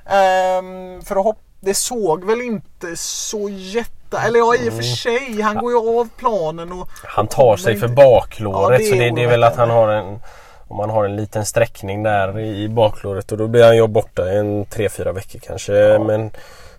[0.05, 4.17] Ehm, för hopp det såg väl inte så jätte...
[4.25, 5.41] Eller ja i och för sig.
[5.41, 6.89] Han går ju av planen och...
[7.03, 9.89] Han tar sig för baklåret ja, det så det, det är väl att han har
[9.89, 10.19] en...
[10.67, 14.31] Om man har en liten sträckning där i baklåret och då blir han ju borta
[14.31, 15.73] en 3-4 veckor kanske.
[15.73, 15.99] Ja.
[15.99, 16.31] Men,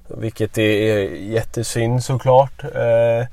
[0.08, 2.64] vilket är jättesynd såklart.
[2.64, 3.26] Eh,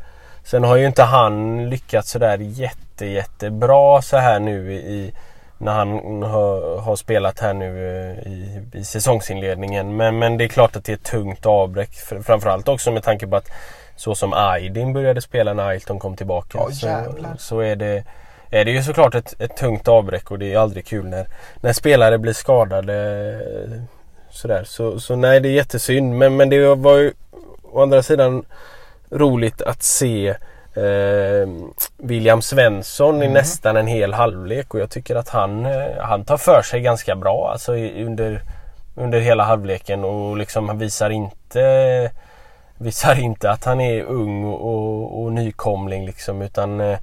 [0.50, 5.12] Sen har ju inte han lyckats sådär jätte jättebra så här nu i
[5.58, 5.90] när han
[6.24, 9.98] har, har spelat här nu eh, i, i säsongsinledningen.
[9.98, 11.92] Men, men det är klart att det är ett tungt avbräck.
[12.26, 13.52] Framförallt också med tanke på att
[13.96, 16.58] så som Aydin började spela när Ailton kom tillbaka.
[16.58, 16.88] Oh, så,
[17.38, 18.04] så är det
[18.50, 21.28] är det ju såklart ett, ett tungt avbräck och det är aldrig kul när,
[21.62, 22.96] när spelare blir skadade.
[24.30, 24.64] Sådär.
[24.64, 26.18] Så, så nej, det är jättesynd.
[26.18, 27.14] Men, men det var ju
[27.72, 28.46] å andra sidan
[29.12, 30.28] roligt att se
[30.74, 31.48] eh,
[31.98, 33.30] William Svensson mm.
[33.30, 36.82] i nästan en hel halvlek och jag tycker att han, eh, han tar för sig
[36.82, 38.41] ganska bra alltså under,
[38.95, 42.12] under hela halvleken och liksom han visar inte
[42.78, 47.00] visar inte att han är ung och, och, och nykomling liksom utan, eh,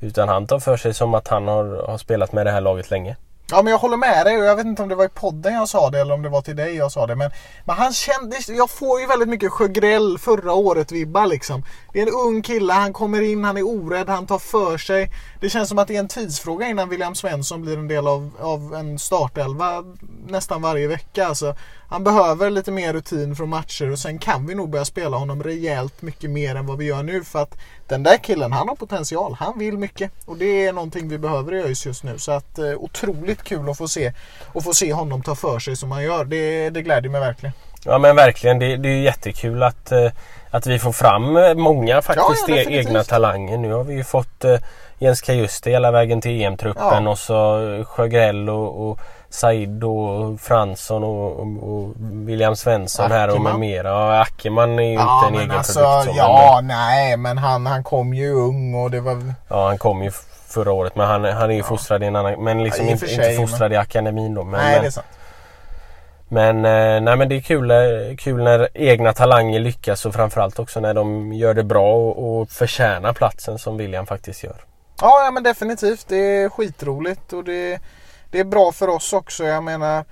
[0.00, 2.90] utan han tar för sig som att han har, har spelat med det här laget
[2.90, 3.16] länge.
[3.52, 5.54] Ja men jag håller med dig och jag vet inte om det var i podden
[5.54, 7.16] jag sa det eller om det var till dig jag sa det.
[7.16, 7.30] Men,
[7.64, 11.64] men han kändes, jag får ju väldigt mycket Sjögrell förra året vibbar liksom.
[11.92, 15.10] Det är en ung kille, han kommer in, han är orädd, han tar för sig.
[15.40, 18.30] Det känns som att det är en tidsfråga innan William Svensson blir en del av,
[18.40, 19.84] av en startelva
[20.26, 21.26] nästan varje vecka.
[21.26, 21.54] Alltså,
[21.90, 25.42] han behöver lite mer rutin från matcher och sen kan vi nog börja spela honom
[25.42, 27.24] rejält mycket mer än vad vi gör nu.
[27.24, 29.36] För att den där killen, han har potential.
[29.38, 30.10] Han vill mycket.
[30.26, 32.18] Och det är någonting vi behöver i ÖIS just nu.
[32.18, 34.12] Så att eh, otroligt kul att få se,
[34.52, 36.24] och få se honom ta för sig som han gör.
[36.24, 37.52] Det, det gläder mig verkligen.
[37.84, 40.10] Ja men verkligen, det, det är jättekul att, eh,
[40.50, 43.58] att vi får fram eh, många faktiskt Ja, ja, e- egna talanger.
[43.58, 44.44] Nu har vi ju fått
[44.98, 47.10] Jens Kajuste hela vägen till EM-truppen Ja.
[47.10, 48.98] och så Sjögrell och, och
[49.30, 53.60] Said och Fransson och, och, William Svensson här och med Ackerman.
[53.60, 53.88] mera.
[53.88, 55.66] Ja, Ackerman är ju inte en egen produkt.
[55.66, 59.34] så, alltså, men- ja, nej, men han, han kom ju ung och det var...
[59.48, 60.10] ja, han kom ju
[60.48, 62.44] förra året men han, han är ju fostrad i en annan...
[62.44, 64.44] Men liksom Ja, inte, sig, inte fostrad i akademin då.
[64.44, 65.06] Men, nej, men, det är sant.
[66.28, 67.76] Men, eh, nej, men det är kul, eh,
[68.18, 72.50] kul när egna talanger lyckas och framförallt också när de gör det bra och, och
[72.50, 74.56] förtjänar platsen som William faktiskt gör.
[75.00, 76.04] Ja, ja men definitivt.
[76.08, 77.78] Det är skitroligt och det,
[78.30, 79.44] det är bra för oss också.
[79.44, 80.04] Jag menar,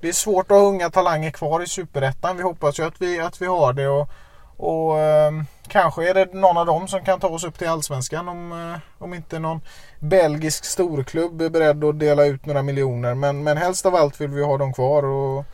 [0.00, 2.36] det är svårt att ha unga talanger kvar i Superettan.
[2.36, 4.08] Vi hoppas ju att vi, att vi har det och,
[4.56, 5.32] och eh,
[5.68, 9.04] kanske är det någon av dem som kan ta oss upp till Allsvenskan om, eh,
[9.04, 9.60] om inte någon
[9.98, 13.14] belgisk storklubb är beredd att dela ut några miljoner.
[13.14, 15.44] Men, men helst av allt vill vi ha dem kvar och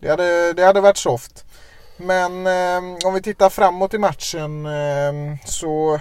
[0.00, 1.44] det hade, det hade varit soft.
[1.96, 6.00] Men eh, om vi tittar framåt i matchen ehm, så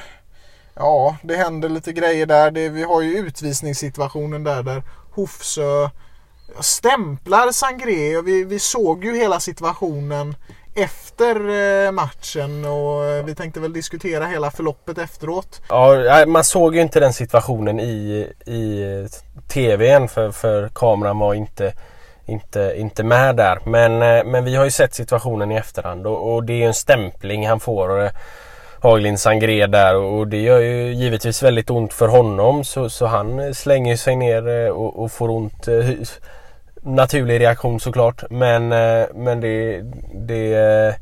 [0.79, 2.51] Ja, det händer lite grejer där.
[2.51, 4.83] Det, vi har ju utvisningssituationen där, där
[5.17, 5.89] Hofsö
[6.59, 10.35] stämplar Sangré och vi, vi såg ju hela situationen
[10.75, 15.61] efter eh, matchen och eh, vi tänkte väl diskutera hela förloppet efteråt.
[15.69, 19.09] Ja, man såg ju inte den situationen i, i eh,
[19.47, 21.73] TVn för, för kameran var inte,
[22.25, 23.59] inte, inte med där.
[23.65, 23.97] Men,
[24.31, 27.47] men vi har ju sett situationen i efterhand och, och det är ju en stämpling
[27.47, 28.11] han får.
[28.81, 33.53] Haglind Sangré där och det gör ju givetvis väldigt ont för honom så, så han
[33.53, 35.67] slänger sig ner eh, och, och får ont.
[35.67, 35.89] Eh,
[36.81, 39.81] naturlig reaktion såklart men, eh, men det,
[40.13, 40.95] det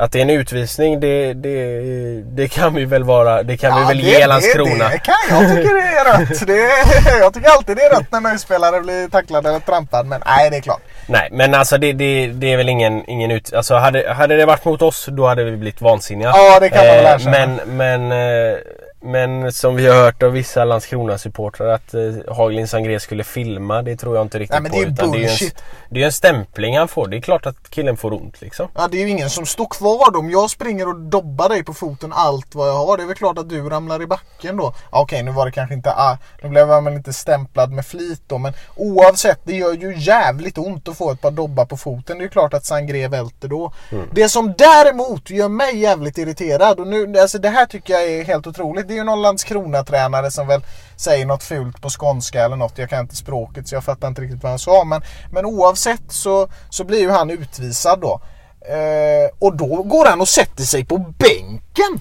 [0.00, 1.80] att det är en utvisning det, det,
[2.22, 4.84] det kan vi väl vara, det kan vi väl det, ge Landskrona.
[4.84, 6.46] Det, det kan jag tycker det är rött.
[6.46, 10.50] Det, jag tycker alltid det är rött när spelare blir tacklad eller trampad men nej
[10.50, 10.80] det är klart.
[11.06, 13.52] Nej men alltså det, det, det är väl ingen, ingen ut...
[13.52, 16.32] Alltså hade, hade det varit mot oss då hade vi blivit vansinniga.
[16.34, 17.60] Ja, det kan man väl Eh, erkänna.
[17.66, 18.58] Men, men, eh,
[19.02, 23.96] men som vi har hört av vissa Landskrona-supportrar att eh, Haglind Sangré skulle filma det
[23.96, 24.76] tror jag inte riktigt Nej, men på.
[24.78, 25.50] det är utan det är en,
[25.90, 27.08] det är en stämpling han får.
[27.08, 28.68] Det är klart att killen får ont liksom.
[28.74, 30.18] Ja, det är ju ingen som står kvar då.
[30.18, 32.96] Om jag springer och dobbar dig på foten allt vad jag har.
[32.96, 34.74] Det är väl klart att du ramlar i backen då.
[34.92, 35.90] Ja, Okej, nu var det kanske inte...
[35.90, 38.38] Ah, nu blev man väl inte stämplad med flit då.
[38.38, 42.18] Men oavsett, det gör ju jävligt ont att få ett par dobbar på foten.
[42.18, 43.72] Det är klart att Sangré välter då.
[44.12, 46.80] Det som däremot gör mig jävligt irriterad.
[46.80, 48.89] Och nu, alltså det här tycker jag är helt otroligt.
[48.90, 50.60] Det är ju någon Landskrona-tränare som väl
[50.96, 52.78] säger något fult på skånska eller något.
[52.78, 54.84] Jag kan inte språket så jag fattar inte riktigt vad han sa.
[54.84, 58.20] Men, men oavsett så, så blir ju han utvisad då.
[58.60, 62.00] Eh, och då går han och sätter sig på bänken.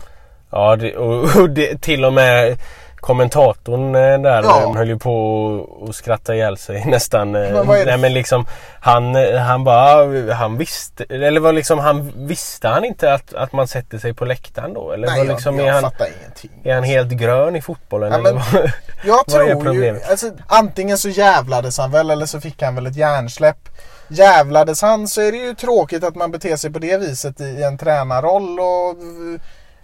[0.51, 2.57] Ja, det, och, och det, till och med
[2.99, 4.61] kommentatorn eh, där Ja.
[4.63, 4.73] ja.
[4.77, 7.35] höll ju på att skratta ihjäl sig nästan.
[7.35, 8.45] eh, Men det Nej men liksom
[8.81, 13.53] han, eh, han bara, han visste, eller var liksom han visste han inte att, att
[13.53, 14.91] man sätter sig på läktaren då?
[14.91, 16.51] Eller Nej, var jag, liksom, jag är, han, ingenting.
[16.63, 18.11] är han helt grön i fotbollen?
[18.11, 18.71] Ja, eller men- vad?
[19.05, 22.95] Jag tror ju, alltså, antingen så jävlades han väl eller så fick han väl ett
[22.95, 23.69] hjärnsläpp.
[24.11, 27.43] Jävlades han så är det ju tråkigt att man beter sig på det viset i,
[27.43, 28.59] i en tränarroll.
[28.59, 29.41] Och eh,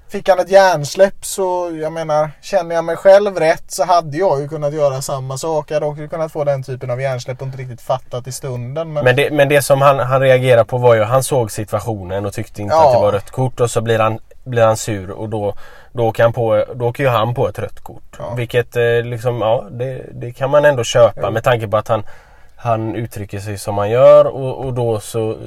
[0.09, 4.41] fick han ett hjärnsläpp så, jag menar, känner jag mig själv rätt så hade jag
[4.41, 5.71] ju kunnat göra samma sak.
[5.71, 8.93] Jag hade också kunnat få den typen av hjärnsläpp och inte riktigt fattat i stunden.
[8.93, 12.25] Men, Men det, men det som han, han reagerade på var ju han såg situationen
[12.25, 12.87] och tyckte inte Ja.
[12.87, 15.53] att det var rött kort och så blir han, blir han sur och då,
[15.93, 18.15] då, åker han på, då åker ju han på ett rött kort.
[18.19, 18.33] Ja.
[18.37, 22.03] Vilket eh, liksom, ja det, det kan man ändå köpa med tanke på att han,
[22.55, 25.37] han uttrycker sig som han gör och, och då så,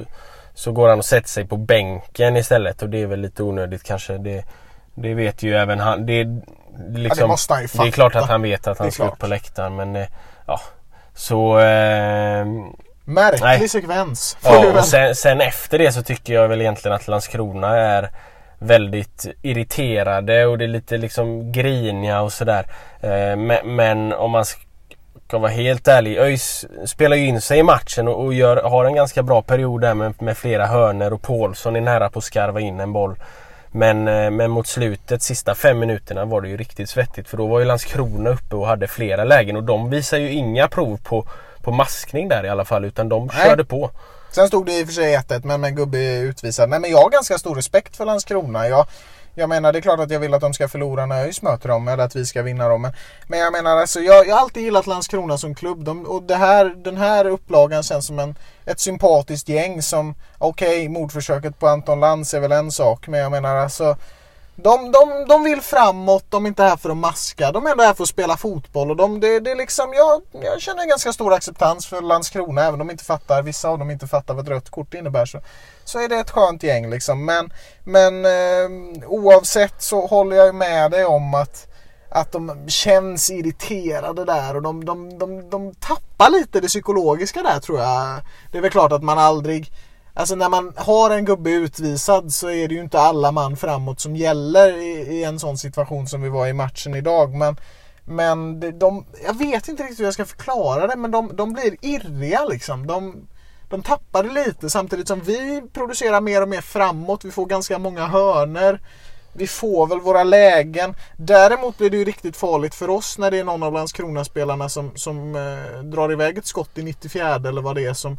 [0.59, 3.83] så går han och sätter sig på bänken istället och det är väl lite onödigt
[3.83, 4.17] kanske.
[4.17, 4.45] Det,
[4.95, 6.05] det vet ju även han.
[6.05, 6.27] Det,
[6.89, 8.23] liksom, måste han ju det är klart fatta.
[8.23, 10.07] att han vet att Det han ska upp på läktaren men eh,
[10.47, 10.61] ja.
[11.13, 12.45] Så eh,
[13.05, 13.69] märklig Nej.
[13.69, 14.37] sekvens.
[14.43, 18.09] Ja, och sen, sen efter det så tycker jag väl egentligen att Landskrona är
[18.57, 22.65] väldigt irriterade och det är lite liksom griniga och sådär.
[23.01, 24.45] Eh, men, men om man
[25.29, 28.85] ska vara helt ärlig, ÖIS spelar ju in sig i matchen och, och gör, har
[28.85, 32.25] en ganska bra period där med, med flera hörner och Paulsson är nära på att
[32.25, 33.15] skarva in en boll.
[33.71, 37.47] Men, eh, men mot slutet, sista fem minuterna var det ju riktigt svettigt för då
[37.47, 41.27] var ju Landskrona uppe och hade flera lägen och de visar ju inga prov på,
[41.61, 43.47] på maskning där i alla fall utan de Nej.
[43.47, 43.91] körde på.
[44.31, 46.69] Sen stod det i och för sig 1-1 men, men gubbe utvisad.
[46.69, 48.67] Nej men jag har ganska stor respekt för Landskrona.
[48.67, 48.87] Jag,
[49.39, 51.69] jag menar det är klart att jag vill att de ska förlora när ÖIS möter
[51.69, 52.81] dem eller att vi ska vinna dem.
[52.81, 52.93] Men,
[53.27, 55.83] men jag menar alltså jag, jag har alltid gillat Landskrona som klubb.
[55.83, 60.67] De, och det här, den här upplagan känns som en, ett sympatiskt gäng som okej
[60.67, 63.97] okay, mordförsöket på Anton Lantz är väl en sak men jag menar alltså
[64.63, 67.51] de, de, de vill framåt, de är inte här för att maska.
[67.51, 68.91] De är ändå här för att spela fotboll.
[68.91, 72.61] Och de, det, det är liksom, jag, jag känner en ganska stor acceptans för Landskrona.
[72.61, 75.25] Även om de inte fattar, vissa av dem inte fattar vad ett rött kort innebär.
[75.25, 75.41] Så,
[75.83, 77.25] så är det ett skönt gäng liksom.
[77.25, 78.69] Men, men eh,
[79.07, 81.65] oavsett så håller jag med dig om att
[82.11, 87.59] att de känns irriterade där och de, de, de, de tappar lite det psykologiska där
[87.59, 88.21] tror jag.
[88.51, 89.71] Det är väl klart att man aldrig
[90.19, 93.99] Alltså när man har en gubbe utvisad så är det ju inte alla man framåt
[93.99, 97.33] som gäller i, i en sån situation som vi var i matchen idag.
[97.33, 97.55] Men,
[98.05, 101.75] men de, jag vet inte riktigt hur jag ska förklara det men de, de blir
[101.81, 102.87] irriga liksom.
[102.87, 103.27] De,
[103.69, 107.25] de tappar det lite samtidigt som vi producerar mer och mer framåt.
[107.25, 108.79] Vi får ganska många hörner.
[109.33, 110.95] Vi får väl våra lägen.
[111.17, 114.91] Däremot blir det ju riktigt farligt för oss när det är någon av Landskrona-spelarna som,
[114.95, 118.17] som eh, drar iväg ett skott i 94 eller vad det är som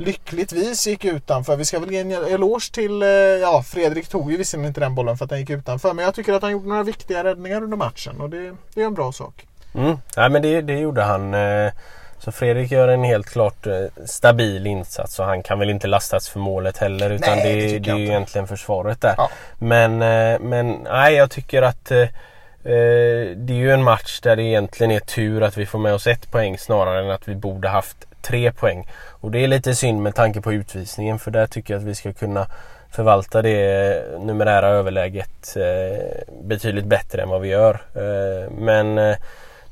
[0.00, 1.56] lyckligtvis gick utanför.
[1.56, 4.94] Vi ska väl ge en eloge till, eh, ja Fredrik tog ju visserligen inte den
[4.94, 5.92] bollen för att den gick utanför.
[5.92, 8.86] Men jag tycker att han gjorde några viktiga räddningar under matchen och det, det är
[8.86, 9.46] en bra sak.
[9.74, 9.96] Mm.
[10.16, 11.34] Ja, men det, det gjorde han.
[11.34, 11.72] Eh,
[12.18, 16.28] så Fredrik gör en helt klart eh, stabil insats och han kan väl inte lastas
[16.28, 19.14] för målet heller utan nej, det, det, det är ju egentligen försvaret där.
[19.16, 19.30] Ja.
[19.58, 19.98] Men,
[20.48, 21.84] men nej, jag tycker att
[22.62, 26.06] det är ju en match där det egentligen är tur att vi får med oss
[26.06, 28.88] ett poäng snarare än att vi borde haft tre poäng.
[29.08, 31.94] Och det är lite synd med tanke på utvisningen för där tycker jag att vi
[31.94, 32.46] ska kunna
[32.90, 37.82] förvalta det numerära överläget eh, betydligt bättre än vad vi gör.
[37.94, 39.16] Eh, men, eh,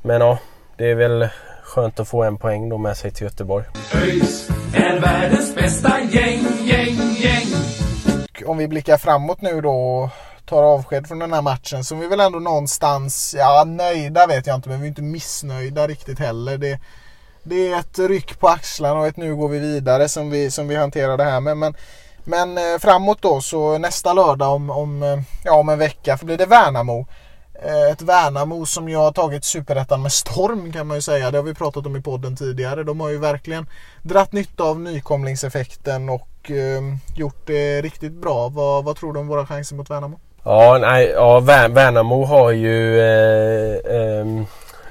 [0.01, 0.39] men ja,
[0.77, 1.29] det är väl
[1.63, 3.65] skönt att få en poäng då med sig till Göteborg.
[3.95, 7.47] ÖIS är världens bästa gäng, gäng, gäng.
[8.45, 10.09] Om vi blickar framåt nu då och
[10.45, 14.47] tar avsked från den här matchen så är vi väl ändå någonstans, ja nöjda vet
[14.47, 16.57] jag inte men vi är inte missnöjda riktigt heller.
[16.57, 16.79] Det,
[17.43, 20.67] det är ett ryck på axlarna och ett nu går vi vidare som vi, som
[20.67, 21.57] vi hanterar det här med.
[21.57, 21.73] Men,
[22.23, 26.37] men eh, framåt då så nästa lördag om, om, eh, ja, om en vecka blir
[26.37, 27.07] det Värnamo.
[27.63, 31.31] Eh, ett Värnamo som jag har tagit superettan med storm kan man ju säga.
[31.31, 32.83] Det har vi pratat om i podden tidigare.
[32.83, 33.67] De har ju verkligen
[34.01, 36.81] dratt nytta av nykomlingseffekten och eh,
[37.15, 38.49] gjort det riktigt bra.
[38.49, 40.19] Vad, vad tror du om våra chanser mot Värnamo?
[40.43, 44.25] Ja, nej, ja Värnamo har ju eh, eh,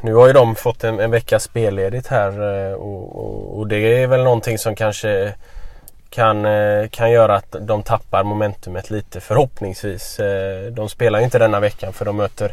[0.01, 4.03] nu har ju de fått en, en veckas spelledigt här eh, och, och, och, det
[4.03, 5.35] är väl någonting som kanske
[6.11, 10.21] kan, eh, kan göra att de tappar momentumet lite förhoppningsvis.
[10.21, 12.53] Eh, de spelar inte denna veckan för de möter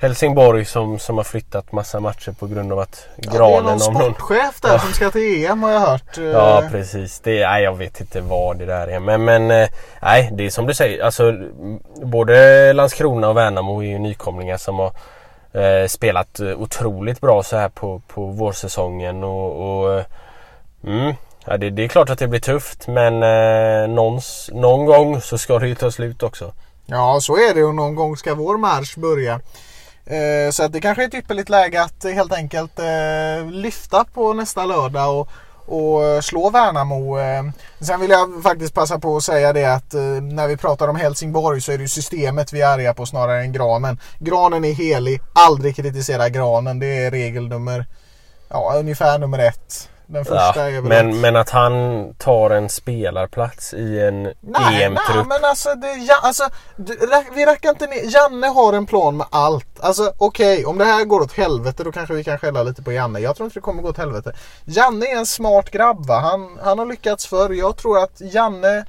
[0.00, 3.78] Helsingborg som, som har flyttat massa matcher på grund av att ja, granen...
[3.78, 4.78] Det är någon sportchef där ja.
[4.78, 6.18] som ska till EM har jag hört.
[6.18, 7.20] Ja precis.
[7.20, 9.00] Det, nej, jag vet inte vad det där är.
[9.00, 9.68] Men, men
[10.02, 11.04] nej, det är som du säger.
[11.04, 11.34] Alltså,
[12.02, 14.92] både Landskrona och Värnamo är ju nykomlingar som har
[15.52, 19.24] eh, spelat otroligt bra så här på, på vårsäsongen.
[19.24, 20.04] Och, och eh,
[20.84, 25.20] mm, ja, det, det, är klart att det blir tufft men eh, någons, någon gång
[25.20, 26.52] så ska det ju ta slut också.
[26.86, 29.40] Ja så är det och någon gång ska vår marsch börja.
[30.04, 34.32] Eh, så att det kanske är ett ypperligt läge att helt enkelt eh, lyfta på
[34.32, 35.28] nästa lördag och
[35.70, 37.18] och eh, slå Värnamo.
[37.18, 37.42] Eh.
[37.80, 40.96] Sen vill jag faktiskt passa på att säga det att eh, när vi pratar om
[40.96, 43.98] Helsingborg så är det systemet vi är arga på snarare än granen.
[44.18, 46.78] Granen är helig, aldrig kritisera granen.
[46.78, 47.86] Det är regel nummer,
[48.48, 49.89] ja ungefär nummer ett.
[50.12, 55.16] Den första ja, är väl men, men att han tar en spelarplats i en EM-trupp.
[55.16, 56.44] Nej men alltså, det, ja, alltså
[56.76, 58.14] det, vi räcker inte ner.
[58.14, 59.80] Janne har en plan med allt.
[59.80, 62.82] Alltså okej, okay, om det här går åt helvete då kanske vi kan skälla lite
[62.82, 63.20] på Janne.
[63.20, 64.32] Jag tror inte det kommer gå åt helvete.
[64.64, 66.18] Janne är en smart grabb va?
[66.18, 67.50] Han, han har lyckats förr.
[67.50, 68.84] Jag tror att Janne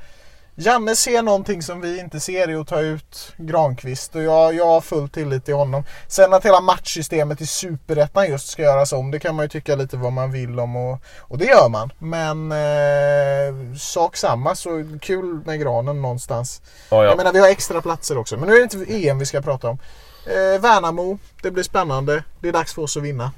[0.55, 4.65] Janne ser någonting som vi inte ser i att ta ut Granqvist och jag, jag
[4.65, 5.83] har full tillit till honom.
[6.07, 9.75] Sen att hela matchsystemet i Superettan just ska göras om, det kan man ju tycka
[9.75, 11.91] lite vad man vill om och, och det gör man.
[11.99, 14.69] Men eh, sak samma, så
[15.01, 16.61] kul med granen någonstans.
[16.89, 17.03] Oh, ja.
[17.03, 19.41] Jag menar vi har extra platser också, men nu är det inte EM vi ska
[19.41, 19.77] prata om.
[20.25, 22.23] Eh, Värnamo, det blir spännande.
[22.39, 23.31] Det är dags för oss att vinna.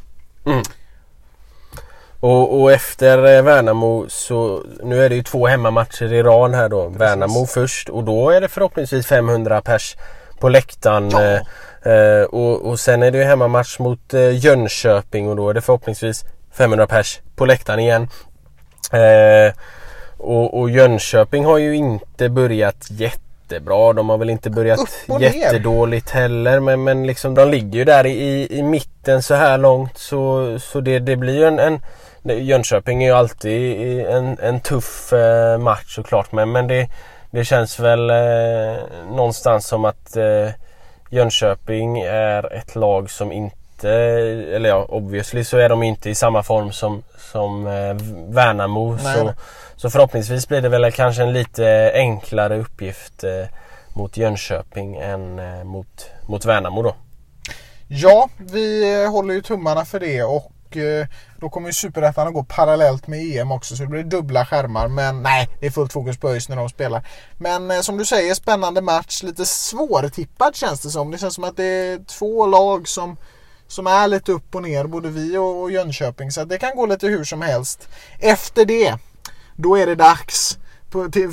[0.45, 0.63] Mm.
[2.23, 6.69] Och, och, efter eh, Värnamo så nu är det ju två hemmamatcher i rad här
[6.69, 6.85] då.
[6.85, 7.01] Precis.
[7.01, 9.95] Värnamo först och då är det förhoppningsvis 500 pers
[10.39, 11.09] på läktaren.
[11.11, 11.21] Ja.
[11.21, 15.53] Eh, eh, och, och sen är det ju hemmamatch mot eh, Jönköping och då är
[15.53, 18.07] det förhoppningsvis 500 pers på läktaren igen.
[18.91, 19.53] Eh,
[20.17, 23.93] och, och Jönköping har ju inte börjat jättebra.
[23.93, 24.79] De har väl inte börjat
[25.19, 29.97] jättedåligt heller men, men liksom de ligger ju där i, i mitten så här långt
[29.97, 31.79] så, så det, det blir ju en, en
[32.23, 36.89] Jönköping är ju alltid en, en tuff eh, match såklart men, men det,
[37.31, 40.49] det känns väl eh, någonstans som att eh,
[41.09, 46.43] Jönköping är ett lag som inte, eller ja obviously så är de inte i samma
[46.43, 47.95] form som, som eh,
[48.33, 48.97] Värnamo.
[49.03, 49.33] Nej, så,
[49.75, 53.45] så förhoppningsvis blir det väl kanske en lite enklare uppgift eh,
[53.95, 56.95] mot Jönköping än mot, mot Värnamo då.
[57.87, 61.07] Ja, vi håller ju tummarna för det och Eh,
[61.39, 64.87] då kommer ju Superettan att gå parallellt med EM också så det blir dubbla skärmar.
[64.87, 67.07] Men nej, det är fullt fokus på ÖIS när de spelar.
[67.37, 69.23] Men eh, som du säger, spännande match.
[69.23, 71.11] Lite svårtippad känns det som.
[71.11, 73.17] Det känns som att det är två lag som,
[73.67, 76.31] som är lite upp och ner, både vi och, och Jönköping.
[76.31, 77.89] Så det kan gå lite hur som helst.
[78.19, 78.97] Efter det,
[79.55, 80.57] då är det dags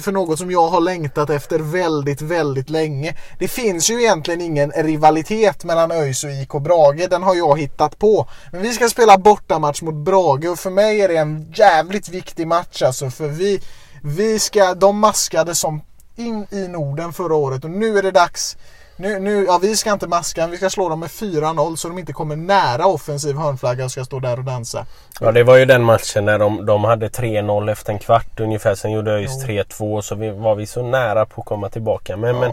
[0.01, 3.15] för något som jag har längtat efter väldigt, väldigt länge.
[3.39, 7.09] Det finns ju egentligen ingen rivalitet mellan ÖIS och IK Brage.
[7.11, 8.29] Den har jag hittat på.
[8.53, 12.47] Men vi ska spela bortamatch mot Brage och för mig är det en jävligt viktig
[12.47, 13.11] match alltså.
[13.11, 13.61] För vi,
[14.03, 15.81] vi ska, de maskade som
[16.17, 18.57] in i Norden förra året och nu är det dags.
[19.01, 21.99] Nu, nu, ja, vi ska inte maska, vi ska slå dem med 4-0 så de
[21.99, 24.87] inte kommer nära offensiv hörnflagga och ska stå där och dansa.
[25.21, 28.75] Ja det var ju den matchen när de, de hade 3-0 efter en kvart ungefär.
[28.75, 32.17] Sen gjorde ÖIS 3-2 så vi, var vi så nära på att komma tillbaka.
[32.17, 32.41] Men, Ja.
[32.41, 32.53] men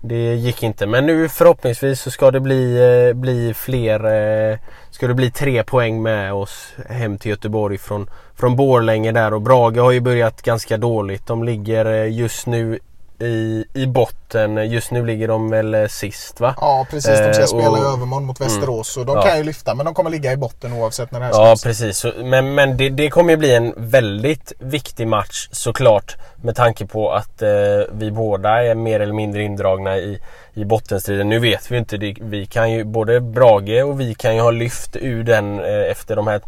[0.00, 0.86] det gick inte.
[0.86, 2.76] Men nu förhoppningsvis så ska det bli,
[3.08, 4.04] eh, bli fler.
[4.52, 4.58] Eh,
[4.90, 9.34] ska det bli tre poäng med oss hem till Göteborg från, från Borlänge där.
[9.34, 11.26] Och Brage har ju börjat ganska dåligt.
[11.26, 12.78] De ligger eh, just nu
[13.20, 14.70] i, i botten.
[14.70, 16.54] Just nu ligger de väl eh, sist va?
[16.60, 19.22] Ja precis, de ska Eh, spela och- i övermorgon mot Västerås och de Ja.
[19.22, 21.62] kan ju lyfta men de kommer ligga i botten oavsett när det här Ja släpps.
[21.62, 26.56] precis, Så- men, men det, det kommer ju bli en väldigt viktig match såklart med
[26.56, 27.48] tanke på att eh,
[27.92, 30.18] vi båda är mer eller mindre indragna i,
[30.54, 31.28] i bottenstriden.
[31.28, 34.50] Nu vet vi inte, det, vi kan ju både Brage och vi kan ju ha
[34.50, 36.40] lyft ur den eh, efter de här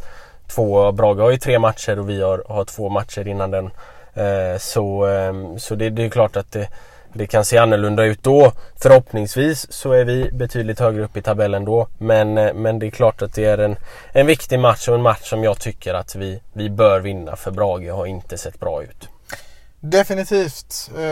[0.48, 0.92] två.
[0.92, 3.70] Brage har ju tre matcher och vi har, har två matcher innan den.
[4.14, 6.68] Eh, så ehm, så det, det är klart att det,
[7.12, 8.52] det kan se annorlunda ut då.
[8.82, 11.88] Förhoppningsvis så är vi betydligt högre upp i tabellen då.
[11.98, 13.76] Men, eh, men det är klart att det är en,
[14.12, 17.36] en viktig match och en match som jag tycker att vi, vi bör vinna.
[17.36, 19.08] För Brage har inte sett bra ut.
[19.80, 21.04] Definitivt, eh,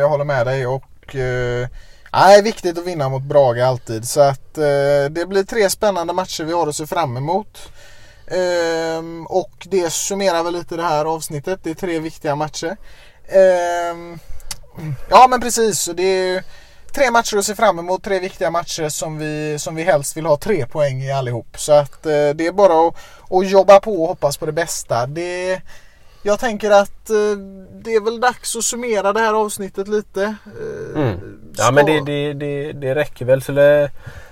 [0.00, 1.68] jag håller med dig och eh,
[2.12, 4.08] nej, viktigt att vinna mot Brage alltid.
[4.08, 7.72] Så att eh, det blir tre spännande matcher vi har att se fram emot.
[8.30, 11.60] Ehm, och det summerar väl lite det här avsnittet.
[11.62, 12.76] Det är tre viktiga matcher.
[13.28, 14.18] Ehm,
[15.08, 16.44] ja men precis, så det är
[16.94, 18.04] tre matcher att se fram emot.
[18.04, 21.56] Tre viktiga matcher som vi, som vi helst vill ha tre poäng i allihop.
[21.58, 22.94] Så att eh, det är bara att,
[23.30, 25.06] att jobba på och hoppas på det bästa.
[25.06, 25.60] Det
[26.22, 27.36] jag tänker att eh,
[27.84, 30.22] det är väl dags att summera det här avsnittet lite.
[30.22, 31.36] Eh, Mm.
[31.58, 33.42] Ja men det, det, det, det räcker väl.
[33.42, 33.90] Så, det,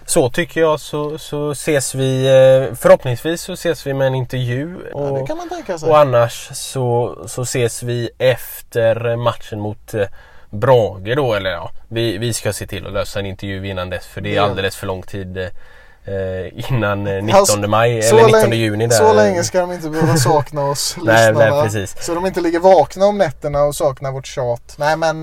[0.09, 4.77] så tycker jag så, så ses vi eh, förhoppningsvis så ses vi med en intervju.
[4.93, 5.89] Ja, Och, det kan man tänka sig.
[5.91, 10.07] och annars så, så ses vi efter matchen mot eh,
[10.51, 11.35] Brage då.
[11.35, 14.07] Eller ja, vi, vi ska se till att lösa en intervju innan dess.
[14.07, 14.43] För det är Ja.
[14.43, 18.87] alldeles för lång tid eh, innan eh, 19 Alltså, maj så eller 19 länge- juni.
[18.87, 18.97] Där.
[18.97, 21.97] Så länge ska de inte behöva sakna oss Nej, nej, precis.
[22.05, 24.75] Så de inte ligger vakna om nätterna och saknar vårt tjat.
[24.79, 25.23] Nej men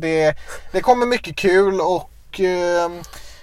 [0.00, 0.34] det,
[0.72, 2.40] det kommer mycket kul och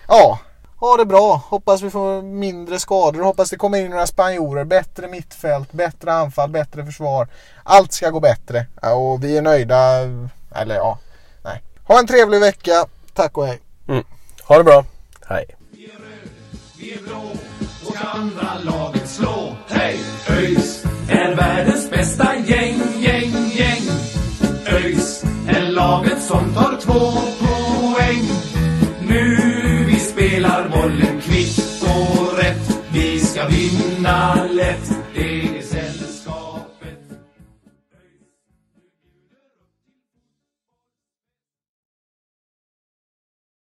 [0.07, 0.39] ja,
[0.85, 1.41] ha det bra.
[1.49, 3.21] Hoppas vi får mindre skador.
[3.21, 4.63] Hoppas det kommer in några spanjorer.
[4.63, 7.27] Bättre mittfält, bättre anfall, bättre försvar.
[7.63, 8.65] Allt ska gå bättre.
[8.81, 9.99] Ja, och vi är nöjda.
[10.55, 10.99] Eller ja,
[11.43, 11.61] nej.
[11.87, 12.85] Ha en trevlig vecka.
[13.13, 13.59] Tack och hej.
[14.43, 14.85] Ha det bra.
[15.27, 15.45] Hej.
[16.77, 17.31] Vi är blå
[17.87, 19.55] och ska andra laget slå.
[19.67, 19.99] Hej!
[20.29, 23.83] ÖIS är världens bästa gäng, gäng, gäng.
[24.67, 28.29] ÖIS är laget som tar två poäng.
[29.01, 29.64] Nu vi
[30.45, 32.79] spelar bollen kvitt och rätt.
[32.93, 35.04] Vi ska vinna lätt.